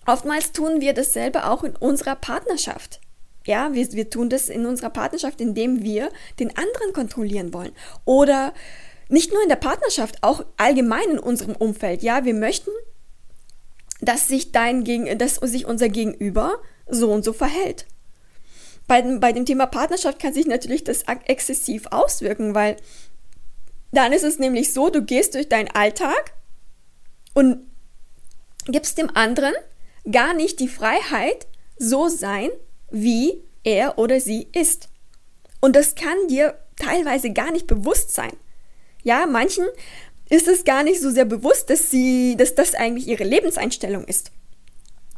oftmals 0.06 0.52
tun 0.52 0.80
wir 0.80 0.94
dasselbe 0.94 1.48
auch 1.48 1.64
in 1.64 1.76
unserer 1.76 2.16
Partnerschaft. 2.16 3.00
Ja, 3.50 3.74
wir, 3.74 3.92
wir 3.94 4.08
tun 4.08 4.30
das 4.30 4.48
in 4.48 4.64
unserer 4.64 4.90
Partnerschaft, 4.90 5.40
indem 5.40 5.82
wir 5.82 6.10
den 6.38 6.56
anderen 6.56 6.92
kontrollieren 6.92 7.52
wollen. 7.52 7.72
Oder 8.04 8.54
nicht 9.08 9.32
nur 9.32 9.42
in 9.42 9.48
der 9.48 9.56
Partnerschaft, 9.56 10.22
auch 10.22 10.46
allgemein 10.56 11.10
in 11.10 11.18
unserem 11.18 11.56
Umfeld. 11.56 12.04
Ja, 12.04 12.24
wir 12.24 12.34
möchten, 12.34 12.70
dass 14.00 14.28
sich 14.28 14.52
dein 14.52 14.84
Gegen, 14.84 15.18
dass 15.18 15.34
sich 15.34 15.66
unser 15.66 15.88
Gegenüber 15.88 16.60
so 16.86 17.10
und 17.10 17.24
so 17.24 17.32
verhält. 17.32 17.86
Bei, 18.86 19.02
bei 19.02 19.32
dem 19.32 19.46
Thema 19.46 19.66
Partnerschaft 19.66 20.20
kann 20.20 20.32
sich 20.32 20.46
natürlich 20.46 20.84
das 20.84 21.02
exzessiv 21.26 21.88
auswirken, 21.90 22.54
weil 22.54 22.76
dann 23.90 24.12
ist 24.12 24.22
es 24.22 24.38
nämlich 24.38 24.72
so, 24.72 24.90
du 24.90 25.02
gehst 25.02 25.34
durch 25.34 25.48
deinen 25.48 25.72
Alltag 25.74 26.34
und 27.34 27.66
gibst 28.66 28.96
dem 28.96 29.10
anderen 29.16 29.54
gar 30.08 30.34
nicht 30.34 30.60
die 30.60 30.68
Freiheit, 30.68 31.48
so 31.78 32.06
sein, 32.06 32.50
wie 32.90 33.42
er 33.64 33.98
oder 33.98 34.20
sie 34.20 34.48
ist. 34.52 34.88
Und 35.60 35.76
das 35.76 35.94
kann 35.94 36.28
dir 36.28 36.58
teilweise 36.76 37.32
gar 37.32 37.50
nicht 37.52 37.66
bewusst 37.66 38.12
sein. 38.12 38.32
Ja, 39.02 39.26
manchen 39.26 39.66
ist 40.28 40.48
es 40.48 40.64
gar 40.64 40.82
nicht 40.82 41.00
so 41.00 41.10
sehr 41.10 41.24
bewusst, 41.24 41.70
dass 41.70 41.90
sie, 41.90 42.36
dass 42.36 42.54
das 42.54 42.74
eigentlich 42.74 43.08
ihre 43.08 43.24
Lebenseinstellung 43.24 44.04
ist. 44.04 44.32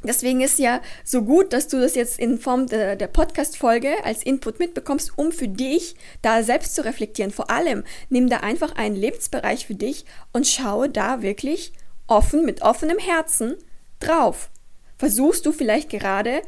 Deswegen 0.05 0.41
ist 0.41 0.59
ja 0.59 0.81
so 1.05 1.23
gut, 1.23 1.53
dass 1.53 1.69
du 1.69 1.81
das 1.81 1.95
jetzt 1.95 2.19
in 2.19 2.39
Form 2.39 2.67
der, 2.67 2.97
der 2.97 3.07
Podcast-Folge 3.07 4.05
als 4.05 4.25
Input 4.25 4.59
mitbekommst, 4.59 5.17
um 5.17 5.31
für 5.31 5.47
dich 5.47 5.95
da 6.23 6.43
selbst 6.43 6.75
zu 6.75 6.85
reflektieren. 6.85 7.31
Vor 7.31 7.51
allem 7.51 7.85
nimm 8.09 8.29
da 8.29 8.39
einfach 8.39 8.75
einen 8.75 8.97
Lebensbereich 8.97 9.67
für 9.67 9.77
dich 9.77 10.05
und 10.33 10.49
schaue 10.49 10.89
da 10.89 11.23
wirklich 11.23 11.73
offen, 12.09 12.45
mit 12.45 12.63
offenem 12.63 12.99
Herzen 12.99 13.55
drauf. 14.01 14.51
Versuchst 14.99 15.47
du 15.47 15.53
vielleicht 15.53 15.91
gerade 15.91 16.43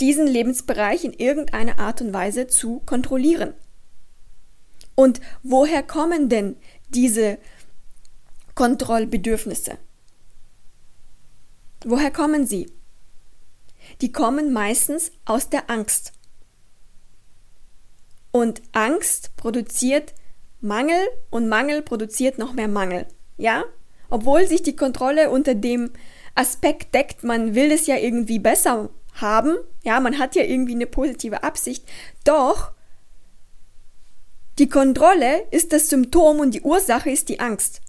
diesen 0.00 0.26
Lebensbereich 0.26 1.04
in 1.04 1.12
irgendeiner 1.12 1.78
Art 1.78 2.00
und 2.00 2.12
Weise 2.12 2.46
zu 2.46 2.80
kontrollieren. 2.80 3.54
Und 4.94 5.20
woher 5.42 5.82
kommen 5.82 6.28
denn 6.28 6.56
diese 6.88 7.38
Kontrollbedürfnisse? 8.54 9.78
Woher 11.84 12.10
kommen 12.10 12.46
sie? 12.46 12.70
Die 14.00 14.12
kommen 14.12 14.52
meistens 14.52 15.12
aus 15.24 15.50
der 15.50 15.68
Angst. 15.70 16.12
Und 18.30 18.62
Angst 18.72 19.36
produziert 19.36 20.14
Mangel 20.60 21.00
und 21.30 21.48
Mangel 21.48 21.82
produziert 21.82 22.38
noch 22.38 22.54
mehr 22.54 22.68
Mangel. 22.68 23.06
Ja? 23.36 23.64
Obwohl 24.08 24.46
sich 24.46 24.62
die 24.62 24.76
Kontrolle 24.76 25.30
unter 25.30 25.54
dem 25.54 25.90
Aspekt 26.34 26.94
deckt, 26.94 27.22
man 27.22 27.54
will 27.54 27.70
es 27.70 27.86
ja 27.86 27.96
irgendwie 27.96 28.38
besser 28.38 28.88
haben. 29.14 29.56
Ja, 29.82 30.00
man 30.00 30.18
hat 30.18 30.34
ja 30.34 30.42
irgendwie 30.42 30.74
eine 30.74 30.86
positive 30.86 31.42
Absicht. 31.42 31.86
Doch 32.24 32.72
die 34.58 34.68
Kontrolle 34.68 35.46
ist 35.50 35.72
das 35.72 35.88
Symptom 35.88 36.38
und 36.38 36.52
die 36.52 36.62
Ursache 36.62 37.10
ist 37.10 37.28
die 37.28 37.40
Angst. 37.40 37.80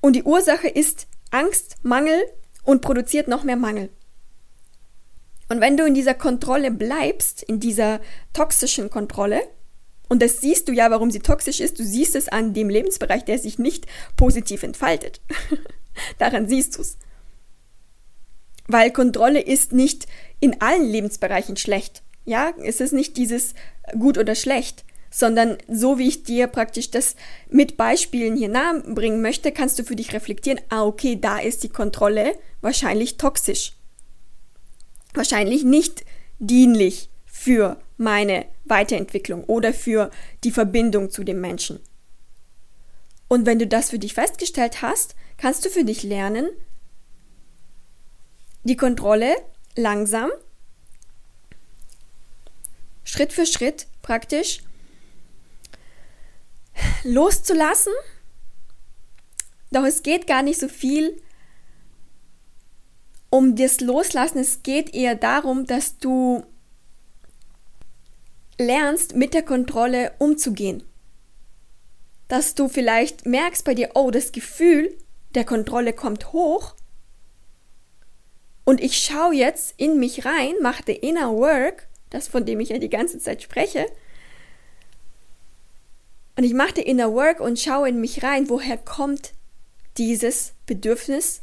Und 0.00 0.14
die 0.14 0.22
Ursache 0.24 0.68
ist 0.68 1.06
Angst, 1.30 1.76
Mangel 1.82 2.22
und 2.64 2.82
produziert 2.82 3.28
noch 3.28 3.44
mehr 3.44 3.56
Mangel. 3.56 3.90
Und 5.48 5.60
wenn 5.60 5.76
du 5.76 5.84
in 5.84 5.94
dieser 5.94 6.14
Kontrolle 6.14 6.70
bleibst, 6.70 7.42
in 7.42 7.60
dieser 7.60 8.00
toxischen 8.32 8.90
Kontrolle, 8.90 9.40
und 10.08 10.22
das 10.22 10.40
siehst 10.40 10.68
du 10.68 10.72
ja, 10.72 10.90
warum 10.90 11.10
sie 11.10 11.20
toxisch 11.20 11.60
ist, 11.60 11.78
du 11.78 11.84
siehst 11.84 12.14
es 12.16 12.28
an 12.28 12.54
dem 12.54 12.68
Lebensbereich, 12.68 13.24
der 13.24 13.38
sich 13.38 13.58
nicht 13.58 13.86
positiv 14.16 14.62
entfaltet. 14.62 15.20
Daran 16.18 16.48
siehst 16.48 16.76
du 16.76 16.82
es. 16.82 16.98
Weil 18.68 18.90
Kontrolle 18.90 19.40
ist 19.40 19.72
nicht 19.72 20.06
in 20.40 20.60
allen 20.60 20.88
Lebensbereichen 20.88 21.56
schlecht. 21.56 22.02
Ja, 22.24 22.52
es 22.62 22.80
ist 22.80 22.92
nicht 22.92 23.16
dieses 23.16 23.54
gut 23.98 24.16
oder 24.16 24.34
schlecht, 24.34 24.84
sondern 25.10 25.58
so 25.68 25.98
wie 25.98 26.08
ich 26.08 26.22
dir 26.22 26.46
praktisch 26.46 26.90
das 26.90 27.16
mit 27.50 27.76
Beispielen 27.76 28.36
hier 28.36 28.48
nahe 28.48 28.80
bringen 28.80 29.20
möchte, 29.22 29.52
kannst 29.52 29.78
du 29.78 29.84
für 29.84 29.96
dich 29.96 30.12
reflektieren, 30.12 30.60
ah, 30.68 30.84
okay, 30.84 31.18
da 31.20 31.38
ist 31.38 31.64
die 31.64 31.68
Kontrolle 31.68 32.34
wahrscheinlich 32.60 33.16
toxisch. 33.16 33.72
Wahrscheinlich 35.14 35.64
nicht 35.64 36.04
dienlich 36.38 37.10
für 37.26 37.76
meine 37.96 38.46
Weiterentwicklung 38.64 39.44
oder 39.44 39.74
für 39.74 40.10
die 40.44 40.50
Verbindung 40.50 41.10
zu 41.10 41.24
dem 41.24 41.40
Menschen. 41.40 41.80
Und 43.28 43.46
wenn 43.46 43.58
du 43.58 43.66
das 43.66 43.90
für 43.90 43.98
dich 43.98 44.14
festgestellt 44.14 44.82
hast, 44.82 45.14
kannst 45.38 45.64
du 45.64 45.70
für 45.70 45.84
dich 45.84 46.02
lernen, 46.02 46.48
die 48.64 48.76
Kontrolle 48.76 49.34
langsam, 49.76 50.30
Schritt 53.04 53.32
für 53.32 53.46
Schritt 53.46 53.86
praktisch 54.00 54.62
loszulassen. 57.04 57.92
Doch 59.70 59.84
es 59.84 60.02
geht 60.02 60.26
gar 60.26 60.42
nicht 60.42 60.60
so 60.60 60.68
viel 60.68 61.20
um 63.30 63.56
das 63.56 63.80
Loslassen. 63.80 64.38
Es 64.38 64.62
geht 64.62 64.94
eher 64.94 65.14
darum, 65.14 65.66
dass 65.66 65.98
du 65.98 66.44
lernst, 68.58 69.16
mit 69.16 69.34
der 69.34 69.42
Kontrolle 69.42 70.12
umzugehen. 70.18 70.82
Dass 72.28 72.54
du 72.54 72.68
vielleicht 72.68 73.26
merkst 73.26 73.64
bei 73.64 73.74
dir, 73.74 73.90
oh, 73.94 74.10
das 74.10 74.32
Gefühl 74.32 74.96
der 75.34 75.44
Kontrolle 75.44 75.92
kommt 75.92 76.32
hoch 76.32 76.74
und 78.64 78.80
ich 78.80 78.98
schaue 78.98 79.34
jetzt 79.34 79.74
in 79.76 79.98
mich 79.98 80.24
rein, 80.24 80.54
mache 80.60 80.82
the 80.86 80.92
inner 80.92 81.32
work, 81.32 81.88
das 82.10 82.28
von 82.28 82.44
dem 82.44 82.60
ich 82.60 82.68
ja 82.68 82.78
die 82.78 82.90
ganze 82.90 83.18
Zeit 83.18 83.42
spreche. 83.42 83.86
Und 86.36 86.44
ich 86.44 86.54
mache 86.54 86.74
the 86.76 86.82
inner 86.82 87.12
work 87.12 87.40
und 87.40 87.58
schaue 87.58 87.88
in 87.88 88.00
mich 88.00 88.22
rein, 88.22 88.48
woher 88.48 88.78
kommt 88.78 89.32
dieses 89.98 90.54
Bedürfnis, 90.66 91.42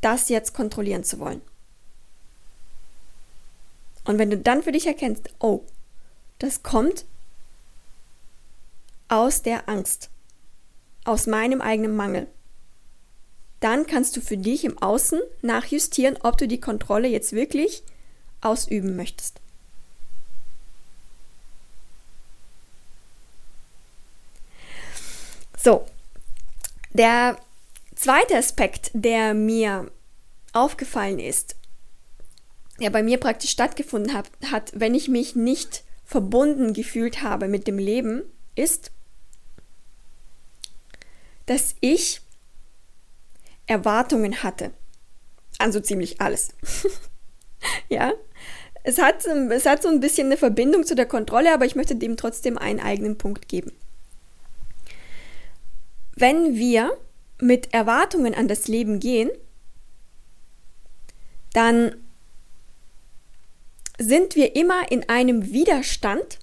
das 0.00 0.28
jetzt 0.28 0.54
kontrollieren 0.54 1.04
zu 1.04 1.18
wollen. 1.18 1.40
Und 4.04 4.18
wenn 4.18 4.30
du 4.30 4.38
dann 4.38 4.62
für 4.62 4.72
dich 4.72 4.86
erkennst, 4.86 5.30
oh, 5.40 5.64
das 6.38 6.62
kommt 6.62 7.06
aus 9.08 9.42
der 9.42 9.68
Angst. 9.68 10.10
aus 11.06 11.26
meinem 11.28 11.60
eigenen 11.60 11.94
Mangel, 11.94 12.26
dann 13.60 13.86
kannst 13.86 14.16
du 14.16 14.20
für 14.20 14.36
dich 14.36 14.64
im 14.64 14.78
Außen 14.78 15.20
nachjustieren, 15.42 16.18
ob 16.22 16.36
du 16.38 16.46
die 16.46 16.60
Kontrolle 16.60 17.08
jetzt 17.08 17.32
wirklich 17.32 17.82
ausüben 18.40 18.96
möchtest. 18.96 19.40
So, 25.62 25.84
der 26.92 27.38
zweite 27.96 28.36
Aspekt, 28.36 28.90
der 28.92 29.34
mir 29.34 29.90
aufgefallen 30.52 31.18
ist, 31.18 31.56
der 32.78 32.90
bei 32.90 33.02
mir 33.02 33.18
praktisch 33.18 33.50
stattgefunden 33.50 34.14
hat, 34.14 34.30
hat, 34.50 34.72
wenn 34.74 34.94
ich 34.94 35.08
mich 35.08 35.34
nicht 35.34 35.82
verbunden 36.04 36.72
gefühlt 36.72 37.22
habe 37.22 37.48
mit 37.48 37.66
dem 37.66 37.78
Leben, 37.78 38.22
ist, 38.54 38.92
dass 41.46 41.74
ich 41.80 42.20
Erwartungen 43.66 44.42
hatte. 44.42 44.72
An 45.58 45.72
so 45.72 45.80
ziemlich 45.80 46.20
alles. 46.20 46.50
ja, 47.88 48.12
es 48.82 48.98
hat, 48.98 49.24
es 49.26 49.66
hat 49.66 49.82
so 49.82 49.88
ein 49.88 50.00
bisschen 50.00 50.26
eine 50.26 50.36
Verbindung 50.36 50.84
zu 50.84 50.94
der 50.94 51.06
Kontrolle, 51.06 51.52
aber 51.52 51.64
ich 51.64 51.74
möchte 51.74 51.96
dem 51.96 52.16
trotzdem 52.16 52.56
einen 52.56 52.80
eigenen 52.80 53.18
Punkt 53.18 53.48
geben. 53.48 53.72
Wenn 56.14 56.54
wir 56.54 56.96
mit 57.40 57.74
Erwartungen 57.74 58.34
an 58.34 58.48
das 58.48 58.68
Leben 58.68 59.00
gehen, 59.00 59.30
dann 61.52 61.96
sind 63.98 64.36
wir 64.36 64.56
immer 64.56 64.90
in 64.92 65.08
einem 65.08 65.50
Widerstand 65.50 66.38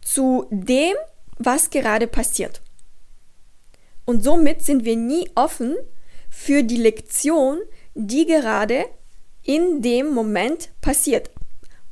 zu 0.00 0.46
dem, 0.50 0.94
was 1.38 1.70
gerade 1.70 2.06
passiert. 2.06 2.62
Und 4.04 4.22
somit 4.22 4.62
sind 4.62 4.84
wir 4.84 4.96
nie 4.96 5.30
offen 5.34 5.76
für 6.30 6.62
die 6.62 6.76
Lektion, 6.76 7.60
die 7.94 8.26
gerade 8.26 8.86
in 9.42 9.82
dem 9.82 10.08
Moment 10.08 10.70
passiert. 10.80 11.30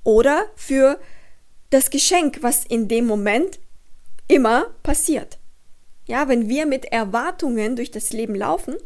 Oder 0.04 0.46
für 0.54 0.98
das 1.70 1.90
Geschenk, 1.90 2.38
was 2.42 2.64
in 2.64 2.88
dem 2.88 3.06
Moment 3.06 3.58
immer 4.26 4.66
passiert. 4.82 5.38
Ja, 6.06 6.28
wenn 6.28 6.48
wir 6.48 6.66
mit 6.66 6.86
Erwartungen 6.86 7.76
durch 7.76 7.90
das 7.90 8.12
Leben 8.12 8.34
laufen, 8.34 8.76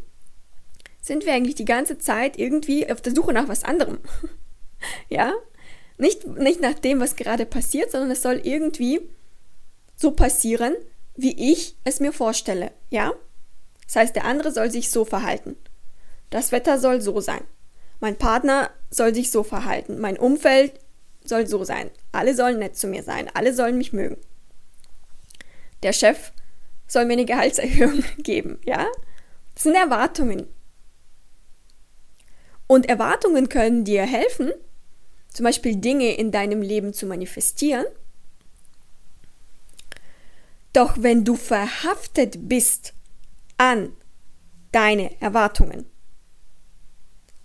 sind 1.01 1.25
wir 1.25 1.33
eigentlich 1.33 1.55
die 1.55 1.65
ganze 1.65 1.97
Zeit 1.97 2.37
irgendwie 2.37 2.89
auf 2.89 3.01
der 3.01 3.13
Suche 3.15 3.33
nach 3.33 3.47
was 3.47 3.63
anderem. 3.63 3.99
ja? 5.09 5.33
Nicht, 5.97 6.25
nicht 6.27 6.59
nach 6.59 6.73
dem, 6.79 6.99
was 6.99 7.15
gerade 7.15 7.45
passiert, 7.45 7.91
sondern 7.91 8.11
es 8.11 8.21
soll 8.21 8.41
irgendwie 8.43 9.01
so 9.95 10.11
passieren, 10.11 10.75
wie 11.15 11.51
ich 11.51 11.75
es 11.83 11.99
mir 11.99 12.13
vorstelle, 12.13 12.71
ja? 12.89 13.13
Das 13.85 13.95
heißt, 13.95 14.15
der 14.15 14.25
andere 14.25 14.51
soll 14.51 14.71
sich 14.71 14.89
so 14.89 15.05
verhalten. 15.05 15.55
Das 16.29 16.51
Wetter 16.51 16.79
soll 16.79 17.01
so 17.01 17.19
sein. 17.19 17.43
Mein 17.99 18.17
Partner 18.17 18.71
soll 18.89 19.13
sich 19.13 19.31
so 19.31 19.43
verhalten. 19.43 19.99
Mein 19.99 20.17
Umfeld 20.17 20.79
soll 21.23 21.47
so 21.47 21.63
sein. 21.63 21.89
Alle 22.11 22.35
sollen 22.35 22.59
nett 22.59 22.75
zu 22.75 22.87
mir 22.87 23.03
sein. 23.03 23.29
Alle 23.33 23.53
sollen 23.53 23.77
mich 23.77 23.93
mögen. 23.93 24.17
Der 25.83 25.93
Chef 25.93 26.31
soll 26.87 27.05
mir 27.05 27.13
eine 27.13 27.25
Gehaltserhöhung 27.25 28.03
geben, 28.17 28.59
ja? 28.65 28.87
Das 29.53 29.63
sind 29.63 29.75
Erwartungen. 29.75 30.47
Und 32.67 32.89
Erwartungen 32.89 33.49
können 33.49 33.83
dir 33.83 34.03
helfen, 34.03 34.51
zum 35.31 35.43
Beispiel 35.43 35.75
Dinge 35.75 36.15
in 36.15 36.31
deinem 36.31 36.61
Leben 36.61 36.93
zu 36.93 37.05
manifestieren. 37.05 37.85
Doch 40.73 40.95
wenn 40.97 41.23
du 41.23 41.35
verhaftet 41.35 42.49
bist 42.49 42.93
an 43.57 43.93
deine 44.71 45.21
Erwartungen, 45.21 45.85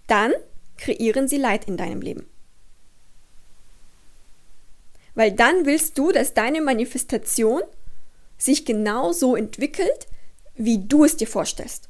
dann 0.07 0.33
kreieren 0.77 1.29
sie 1.29 1.37
Leid 1.37 1.67
in 1.67 1.77
deinem 1.77 2.01
Leben. 2.01 2.27
Weil 5.15 5.33
dann 5.33 5.67
willst 5.67 5.99
du, 5.99 6.13
dass 6.13 6.33
deine 6.33 6.63
Manifestation 6.63 7.63
sich 8.39 8.65
genau 8.65 9.13
so 9.13 9.37
entwickelt, 9.37 10.07
wie 10.55 10.79
du 10.79 11.05
es 11.05 11.17
dir 11.17 11.27
vorstellst. 11.27 11.89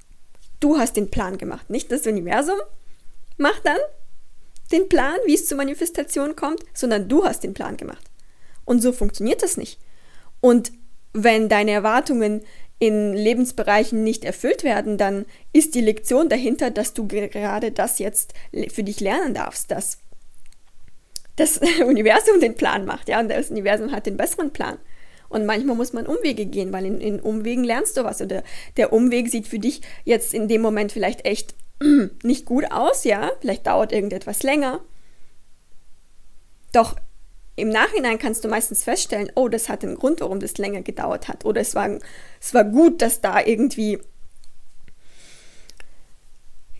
Du 0.60 0.78
hast 0.78 0.96
den 0.96 1.10
Plan 1.10 1.38
gemacht, 1.38 1.70
nicht 1.70 1.92
das 1.92 2.06
Universum 2.06 2.58
macht 3.36 3.64
dann 3.64 3.78
den 4.72 4.88
Plan, 4.88 5.16
wie 5.24 5.34
es 5.34 5.46
zur 5.46 5.56
Manifestation 5.56 6.36
kommt, 6.36 6.62
sondern 6.74 7.08
du 7.08 7.24
hast 7.24 7.42
den 7.44 7.54
Plan 7.54 7.76
gemacht. 7.76 8.04
Und 8.64 8.82
so 8.82 8.92
funktioniert 8.92 9.42
das 9.42 9.56
nicht. 9.56 9.78
Und 10.40 10.72
wenn 11.12 11.48
deine 11.48 11.72
Erwartungen 11.72 12.42
in 12.78 13.12
Lebensbereichen 13.12 14.04
nicht 14.04 14.24
erfüllt 14.24 14.62
werden, 14.62 14.98
dann 14.98 15.26
ist 15.52 15.74
die 15.74 15.80
Lektion 15.80 16.28
dahinter, 16.28 16.70
dass 16.70 16.94
du 16.94 17.08
gerade 17.08 17.72
das 17.72 17.98
jetzt 17.98 18.34
für 18.70 18.84
dich 18.84 19.00
lernen 19.00 19.34
darfst, 19.34 19.70
dass 19.70 19.98
das 21.36 21.60
Universum 21.84 22.40
den 22.40 22.54
Plan 22.54 22.84
macht, 22.84 23.08
ja, 23.08 23.20
und 23.20 23.28
das 23.28 23.50
Universum 23.50 23.92
hat 23.92 24.06
den 24.06 24.16
besseren 24.16 24.52
Plan. 24.52 24.78
Und 25.28 25.44
manchmal 25.44 25.76
muss 25.76 25.92
man 25.92 26.06
Umwege 26.06 26.46
gehen, 26.46 26.72
weil 26.72 26.86
in, 26.86 27.00
in 27.00 27.20
Umwegen 27.20 27.62
lernst 27.62 27.96
du 27.96 28.04
was. 28.04 28.22
Oder 28.22 28.42
der 28.78 28.94
Umweg 28.94 29.28
sieht 29.28 29.46
für 29.46 29.58
dich 29.58 29.82
jetzt 30.04 30.32
in 30.32 30.48
dem 30.48 30.62
Moment 30.62 30.90
vielleicht 30.90 31.26
echt 31.26 31.54
nicht 32.22 32.46
gut 32.46 32.70
aus, 32.70 33.04
ja, 33.04 33.30
vielleicht 33.40 33.66
dauert 33.66 33.92
irgendetwas 33.92 34.42
länger. 34.42 34.80
Doch 36.72 36.96
im 37.58 37.68
Nachhinein 37.68 38.18
kannst 38.18 38.44
du 38.44 38.48
meistens 38.48 38.84
feststellen, 38.84 39.32
oh, 39.34 39.48
das 39.48 39.68
hat 39.68 39.84
einen 39.84 39.96
Grund, 39.96 40.20
warum 40.20 40.40
das 40.40 40.58
länger 40.58 40.82
gedauert 40.82 41.28
hat. 41.28 41.44
Oder 41.44 41.60
es 41.60 41.74
war, 41.74 41.90
es 42.40 42.54
war 42.54 42.64
gut, 42.64 43.02
dass 43.02 43.20
da 43.20 43.40
irgendwie 43.44 43.98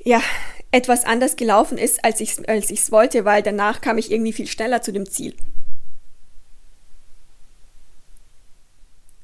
ja, 0.04 0.22
etwas 0.70 1.04
anders 1.04 1.36
gelaufen 1.36 1.78
ist, 1.78 2.04
als 2.04 2.20
ich 2.20 2.38
es 2.38 2.44
als 2.46 2.92
wollte, 2.92 3.24
weil 3.24 3.42
danach 3.42 3.80
kam 3.80 3.98
ich 3.98 4.10
irgendwie 4.10 4.32
viel 4.32 4.46
schneller 4.46 4.82
zu 4.82 4.92
dem 4.92 5.08
Ziel. 5.08 5.34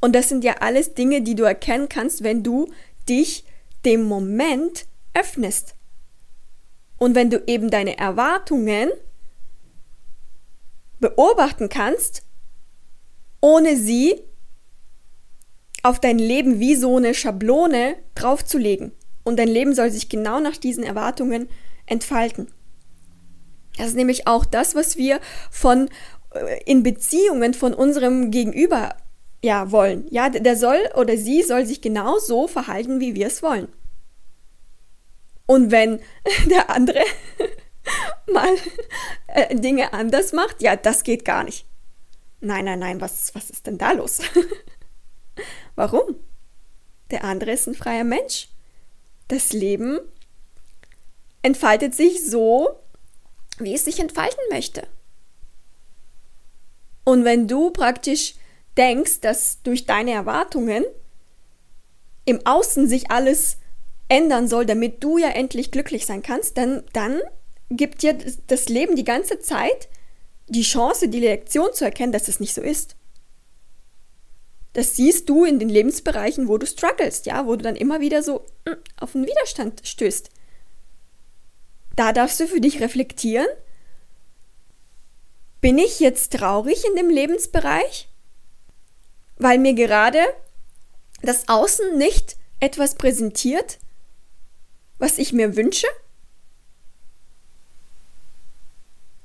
Und 0.01 0.15
das 0.15 0.29
sind 0.29 0.45
ja 0.45 0.57
alles 0.61 0.95
Dinge, 0.95 1.23
die 1.23 1.35
du 1.35 1.45
erkennen 1.45 1.89
kannst, 1.89 2.23
wenn 2.23 2.43
du 2.43 2.71
dich 3.09 3.45
dem 3.85 4.03
Moment 4.03 4.87
öffnest. 5.15 5.75
Und 6.99 7.15
wenn 7.15 7.31
du 7.31 7.43
eben 7.47 7.71
deine 7.71 7.97
Erwartungen 7.97 8.91
beobachten 11.05 11.69
kannst, 11.69 12.23
ohne 13.43 13.77
sie 13.77 14.23
auf 15.83 16.01
dein 16.01 16.19
Leben 16.19 16.61
wie 16.61 16.77
so 16.77 16.97
eine 16.97 17.13
Schablone 17.13 17.97
draufzulegen. 18.15 18.93
Und 19.23 19.39
dein 19.39 19.49
Leben 19.49 19.75
soll 19.75 19.91
sich 19.91 20.09
genau 20.09 20.41
nach 20.41 20.57
diesen 20.57 20.83
Erwartungen 20.83 21.51
entfalten. 21.85 22.49
Das 23.77 23.89
ist 23.89 23.97
nämlich 23.97 24.27
auch 24.27 24.47
das, 24.47 24.75
was 24.75 24.97
wir 24.97 25.21
von 25.51 25.91
äh, 26.31 26.63
in 26.65 26.83
Beziehungen 26.83 27.53
von 27.53 27.75
unserem 27.75 28.31
Gegenüber 28.31 28.97
ja 29.43 29.71
wollen. 29.71 30.07
Ja, 30.11 30.31
der 30.31 30.57
soll 30.57 30.79
oder 30.95 31.19
sie 31.19 31.43
soll 31.43 31.67
sich 31.67 31.83
genau 31.83 32.19
so 32.19 32.49
verhalten, 32.49 33.01
wie 33.01 33.15
wir 33.15 33.27
es 33.27 33.43
wollen. 33.43 33.69
Und 35.45 35.71
wenn 35.71 36.01
der 36.47 36.71
andere 36.71 37.03
mal 38.33 38.55
äh, 39.29 39.55
Dinge 39.55 39.93
anders 39.93 40.33
macht, 40.33 40.63
ja, 40.63 40.77
das 40.77 41.05
geht 41.05 41.25
gar 41.25 41.45
nicht. 41.45 41.67
Nein, 42.41 42.67
nein, 42.67 42.79
nein, 42.79 43.01
was, 43.01 43.35
was 43.35 43.51
ist 43.51 43.67
denn 43.67 43.79
da 43.79 43.93
los? 43.93 44.21
Warum? 45.75 46.17
Der 47.11 47.25
andere 47.25 47.53
ist 47.53 47.67
ein 47.67 47.75
freier 47.75 48.05
Mensch. 48.05 48.49
Das 49.29 49.53
Leben 49.53 49.99
entfaltet 51.43 51.95
sich 51.95 52.29
so, 52.29 52.69
wie 53.59 53.75
es 53.75 53.85
sich 53.85 53.99
entfalten 54.01 54.43
möchte. 54.51 54.87
Und 57.05 57.25
wenn 57.25 57.47
du 57.47 57.71
praktisch 57.71 58.35
denkst, 58.77 59.21
dass 59.21 59.63
durch 59.63 59.87
deine 59.87 60.13
Erwartungen 60.13 60.85
im 62.25 62.45
Außen 62.45 62.89
sich 62.89 63.11
alles 63.11 63.59
ändern 64.09 64.49
soll, 64.49 64.67
damit 64.67 65.05
du 65.05 65.19
ja 65.19 65.29
endlich 65.29 65.71
glücklich 65.71 66.07
sein 66.07 66.23
kannst, 66.23 66.57
dann, 66.57 66.83
dann 66.93 67.21
gibt 67.71 68.03
dir 68.03 68.17
das 68.47 68.69
Leben 68.69 68.97
die 68.97 69.05
ganze 69.05 69.41
Zeit 69.41 69.89
die 70.49 70.63
Chance, 70.63 71.09
die 71.09 71.21
Lektion 71.21 71.73
zu 71.73 71.85
erkennen, 71.85 72.13
dass 72.13 72.29
es 72.29 72.41
nicht 72.41 72.55
so 72.55 72.61
ist. 72.61 72.97
Das 74.75 74.97
siehst 74.97 75.29
du 75.29 75.45
in 75.45 75.59
den 75.59 75.69
Lebensbereichen, 75.69 76.49
wo 76.49 76.59
du 76.59 76.67
strugglest, 76.67 77.27
ja, 77.27 77.47
wo 77.47 77.57
du 77.57 77.63
dann 77.63 77.77
immer 77.77 78.01
wieder 78.01 78.23
so 78.23 78.45
mm, 78.67 78.73
auf 79.01 79.15
einen 79.15 79.27
Widerstand 79.27 79.87
stößt. 79.87 80.31
Da 81.97 82.13
darfst 82.13 82.41
du 82.41 82.49
für 82.49 82.61
dich 82.61 82.81
reflektieren. 82.81 83.47
Bin 85.61 85.79
ich 85.79 86.01
jetzt 86.01 86.33
traurig 86.33 86.85
in 86.85 86.97
dem 86.97 87.09
Lebensbereich? 87.09 88.09
Weil 89.37 89.59
mir 89.59 89.75
gerade 89.75 90.21
das 91.23 91.49
Außen 91.49 91.97
nicht 91.97 92.37
etwas 92.61 92.97
präsentiert, 92.97 93.79
was 94.99 95.19
ich 95.19 95.33
mir 95.33 95.57
wünsche? 95.57 95.87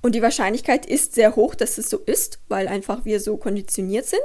Und 0.02 0.16
die 0.16 0.22
Wahrscheinlichkeit 0.22 0.86
ist 0.86 1.14
sehr 1.14 1.36
hoch, 1.36 1.56
dass 1.56 1.78
es 1.78 1.90
so 1.90 1.98
ist, 1.98 2.40
weil 2.48 2.68
einfach 2.68 3.06
wir 3.06 3.20
so 3.20 3.38
konditioniert 3.38 4.06
sind. 4.06 4.22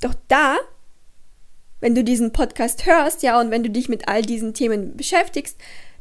Doch 0.00 0.14
da 0.28 0.58
wenn 1.80 1.94
du 1.94 2.02
diesen 2.02 2.32
Podcast 2.32 2.86
hörst, 2.86 3.22
ja, 3.22 3.40
und 3.40 3.50
wenn 3.50 3.62
du 3.62 3.70
dich 3.70 3.88
mit 3.88 4.08
all 4.08 4.22
diesen 4.22 4.54
Themen 4.54 4.96
beschäftigst, 4.96 5.56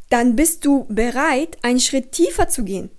dann 0.09 0.35
bist 0.35 0.65
du 0.65 0.85
bereit, 0.89 1.57
einen 1.61 1.79
Schritt 1.79 2.11
tiefer 2.11 2.47
zu 2.47 2.63
gehen. 2.63 2.89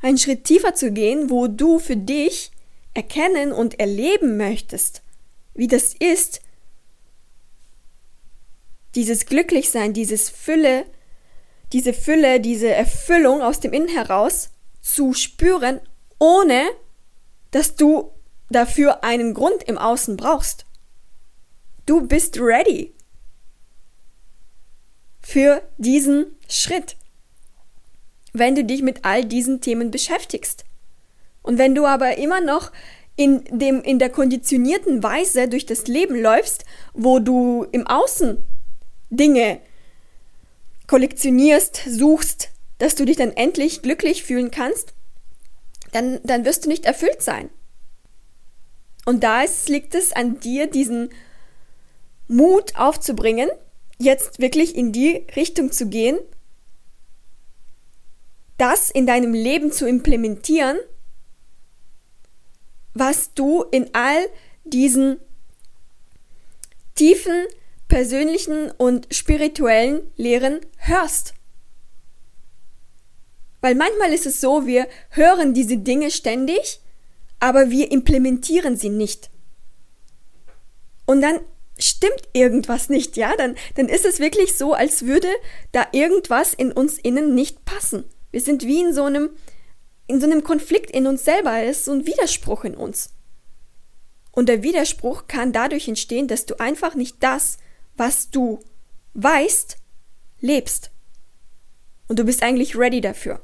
Einen 0.00 0.18
Schritt 0.18 0.44
tiefer 0.44 0.74
zu 0.74 0.92
gehen, 0.92 1.30
wo 1.30 1.48
du 1.48 1.78
für 1.78 1.96
dich 1.96 2.50
erkennen 2.94 3.52
und 3.52 3.78
erleben 3.80 4.36
möchtest, 4.36 5.02
wie 5.54 5.66
das 5.66 5.94
ist, 5.94 6.40
dieses 8.94 9.26
Glücklichsein, 9.26 9.92
dieses 9.92 10.28
Fülle, 10.28 10.84
diese 11.72 11.92
Fülle, 11.92 12.40
diese 12.40 12.68
Erfüllung 12.68 13.42
aus 13.42 13.60
dem 13.60 13.72
Innen 13.72 13.88
heraus 13.88 14.50
zu 14.80 15.14
spüren, 15.14 15.80
ohne 16.18 16.64
dass 17.50 17.76
du 17.76 18.10
dafür 18.50 19.04
einen 19.04 19.34
Grund 19.34 19.62
im 19.64 19.78
Außen 19.78 20.16
brauchst. 20.16 20.66
Du 21.86 22.06
bist 22.06 22.38
ready 22.38 22.92
für 25.20 25.62
diesen 25.78 26.26
Schritt, 26.48 26.96
wenn 28.32 28.54
du 28.54 28.64
dich 28.64 28.82
mit 28.82 29.04
all 29.04 29.24
diesen 29.24 29.60
Themen 29.60 29.90
beschäftigst. 29.90 30.64
Und 31.42 31.58
wenn 31.58 31.74
du 31.74 31.86
aber 31.86 32.18
immer 32.18 32.40
noch 32.40 32.72
in, 33.16 33.44
dem, 33.50 33.82
in 33.82 33.98
der 33.98 34.10
konditionierten 34.10 35.02
Weise 35.02 35.48
durch 35.48 35.66
das 35.66 35.86
Leben 35.86 36.20
läufst, 36.20 36.64
wo 36.92 37.18
du 37.18 37.66
im 37.72 37.86
Außen 37.86 38.38
Dinge 39.10 39.60
kollektionierst, 40.92 41.84
suchst, 41.88 42.50
dass 42.76 42.94
du 42.94 43.06
dich 43.06 43.16
dann 43.16 43.32
endlich 43.32 43.80
glücklich 43.80 44.24
fühlen 44.24 44.50
kannst, 44.50 44.92
dann, 45.90 46.20
dann 46.22 46.44
wirst 46.44 46.66
du 46.66 46.68
nicht 46.68 46.84
erfüllt 46.84 47.22
sein. 47.22 47.48
Und 49.06 49.24
da 49.24 49.40
ist, 49.40 49.70
liegt 49.70 49.94
es 49.94 50.12
an 50.12 50.38
dir, 50.40 50.66
diesen 50.66 51.08
Mut 52.28 52.76
aufzubringen, 52.76 53.48
jetzt 53.96 54.38
wirklich 54.38 54.76
in 54.76 54.92
die 54.92 55.26
Richtung 55.34 55.72
zu 55.72 55.88
gehen, 55.88 56.18
das 58.58 58.90
in 58.90 59.06
deinem 59.06 59.32
Leben 59.32 59.72
zu 59.72 59.88
implementieren, 59.88 60.76
was 62.92 63.32
du 63.32 63.62
in 63.62 63.94
all 63.94 64.26
diesen 64.64 65.16
tiefen 66.94 67.46
persönlichen 67.92 68.70
und 68.70 69.06
spirituellen 69.10 70.00
Lehren 70.16 70.60
hörst. 70.78 71.34
Weil 73.60 73.74
manchmal 73.74 74.14
ist 74.14 74.24
es 74.24 74.40
so, 74.40 74.66
wir 74.66 74.88
hören 75.10 75.52
diese 75.52 75.76
Dinge 75.76 76.10
ständig, 76.10 76.80
aber 77.38 77.68
wir 77.68 77.92
implementieren 77.92 78.78
sie 78.78 78.88
nicht. 78.88 79.28
Und 81.04 81.20
dann 81.20 81.40
stimmt 81.78 82.22
irgendwas 82.32 82.88
nicht, 82.88 83.18
ja? 83.18 83.36
Dann, 83.36 83.56
dann 83.74 83.90
ist 83.90 84.06
es 84.06 84.20
wirklich 84.20 84.56
so, 84.56 84.72
als 84.72 85.04
würde 85.04 85.28
da 85.72 85.86
irgendwas 85.92 86.54
in 86.54 86.72
uns 86.72 86.96
innen 86.96 87.34
nicht 87.34 87.66
passen. 87.66 88.04
Wir 88.30 88.40
sind 88.40 88.62
wie 88.62 88.80
in 88.80 88.94
so 88.94 89.04
einem, 89.04 89.28
in 90.06 90.18
so 90.18 90.24
einem 90.24 90.42
Konflikt 90.42 90.90
in 90.92 91.06
uns 91.06 91.26
selber. 91.26 91.62
Es 91.62 91.80
ist 91.80 91.84
so 91.84 91.92
ein 91.92 92.06
Widerspruch 92.06 92.64
in 92.64 92.74
uns. 92.74 93.10
Und 94.30 94.48
der 94.48 94.62
Widerspruch 94.62 95.26
kann 95.28 95.52
dadurch 95.52 95.88
entstehen, 95.88 96.26
dass 96.26 96.46
du 96.46 96.58
einfach 96.58 96.94
nicht 96.94 97.16
das, 97.20 97.58
was 97.96 98.30
du 98.30 98.62
weißt, 99.14 99.76
lebst. 100.40 100.90
Und 102.08 102.18
du 102.18 102.24
bist 102.24 102.42
eigentlich 102.42 102.76
ready 102.76 103.00
dafür. 103.00 103.40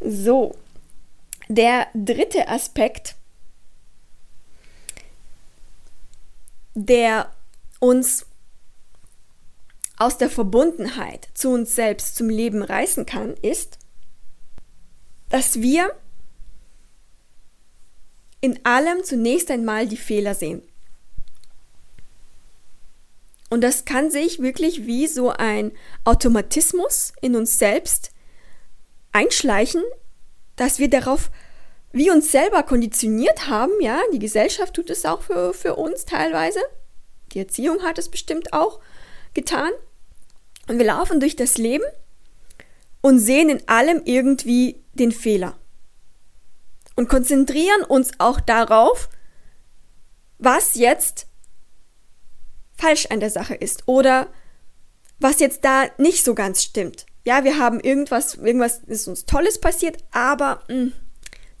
So, 0.00 0.56
der 1.48 1.88
dritte 1.94 2.48
Aspekt, 2.48 3.16
der 6.74 7.34
uns 7.80 8.26
aus 9.96 10.16
der 10.16 10.30
Verbundenheit 10.30 11.28
zu 11.34 11.50
uns 11.50 11.74
selbst 11.74 12.16
zum 12.16 12.30
Leben 12.30 12.62
reißen 12.62 13.04
kann, 13.04 13.34
ist, 13.42 13.78
dass 15.28 15.60
wir 15.60 15.94
in 18.40 18.64
allem 18.64 19.04
zunächst 19.04 19.50
einmal 19.50 19.86
die 19.86 19.98
Fehler 19.98 20.34
sehen. 20.34 20.62
Und 23.50 23.62
das 23.62 23.84
kann 23.84 24.10
sich 24.10 24.40
wirklich 24.40 24.86
wie 24.86 25.06
so 25.06 25.30
ein 25.30 25.72
Automatismus 26.04 27.12
in 27.20 27.36
uns 27.36 27.58
selbst 27.58 28.12
einschleichen, 29.12 29.82
dass 30.56 30.78
wir 30.78 30.88
darauf 30.88 31.30
wie 31.92 32.10
uns 32.10 32.30
selber 32.30 32.62
konditioniert 32.62 33.48
haben, 33.48 33.72
ja, 33.80 34.00
die 34.12 34.20
Gesellschaft 34.20 34.74
tut 34.74 34.90
es 34.90 35.04
auch 35.04 35.22
für, 35.22 35.52
für 35.52 35.74
uns 35.74 36.04
teilweise, 36.04 36.60
die 37.32 37.40
Erziehung 37.40 37.82
hat 37.82 37.98
es 37.98 38.08
bestimmt 38.08 38.52
auch 38.52 38.80
getan. 39.34 39.72
Und 40.68 40.78
wir 40.78 40.86
laufen 40.86 41.18
durch 41.18 41.34
das 41.34 41.58
Leben 41.58 41.84
und 43.00 43.18
sehen 43.18 43.48
in 43.48 43.68
allem 43.68 44.02
irgendwie 44.04 44.82
den 44.94 45.10
Fehler. 45.10 45.56
Und 46.94 47.08
konzentrieren 47.08 47.82
uns 47.82 48.12
auch 48.18 48.40
darauf, 48.40 49.08
was 50.38 50.74
jetzt 50.74 51.26
falsch 52.80 53.06
an 53.10 53.20
der 53.20 53.30
Sache 53.30 53.54
ist 53.54 53.82
oder 53.86 54.28
was 55.18 55.38
jetzt 55.38 55.64
da 55.64 55.84
nicht 55.98 56.24
so 56.24 56.34
ganz 56.34 56.62
stimmt. 56.62 57.06
Ja, 57.24 57.44
wir 57.44 57.58
haben 57.58 57.78
irgendwas, 57.80 58.36
irgendwas 58.36 58.78
ist 58.86 59.06
uns 59.06 59.26
Tolles 59.26 59.60
passiert, 59.60 59.98
aber 60.10 60.62
mh, 60.68 60.74
hm, 60.74 60.92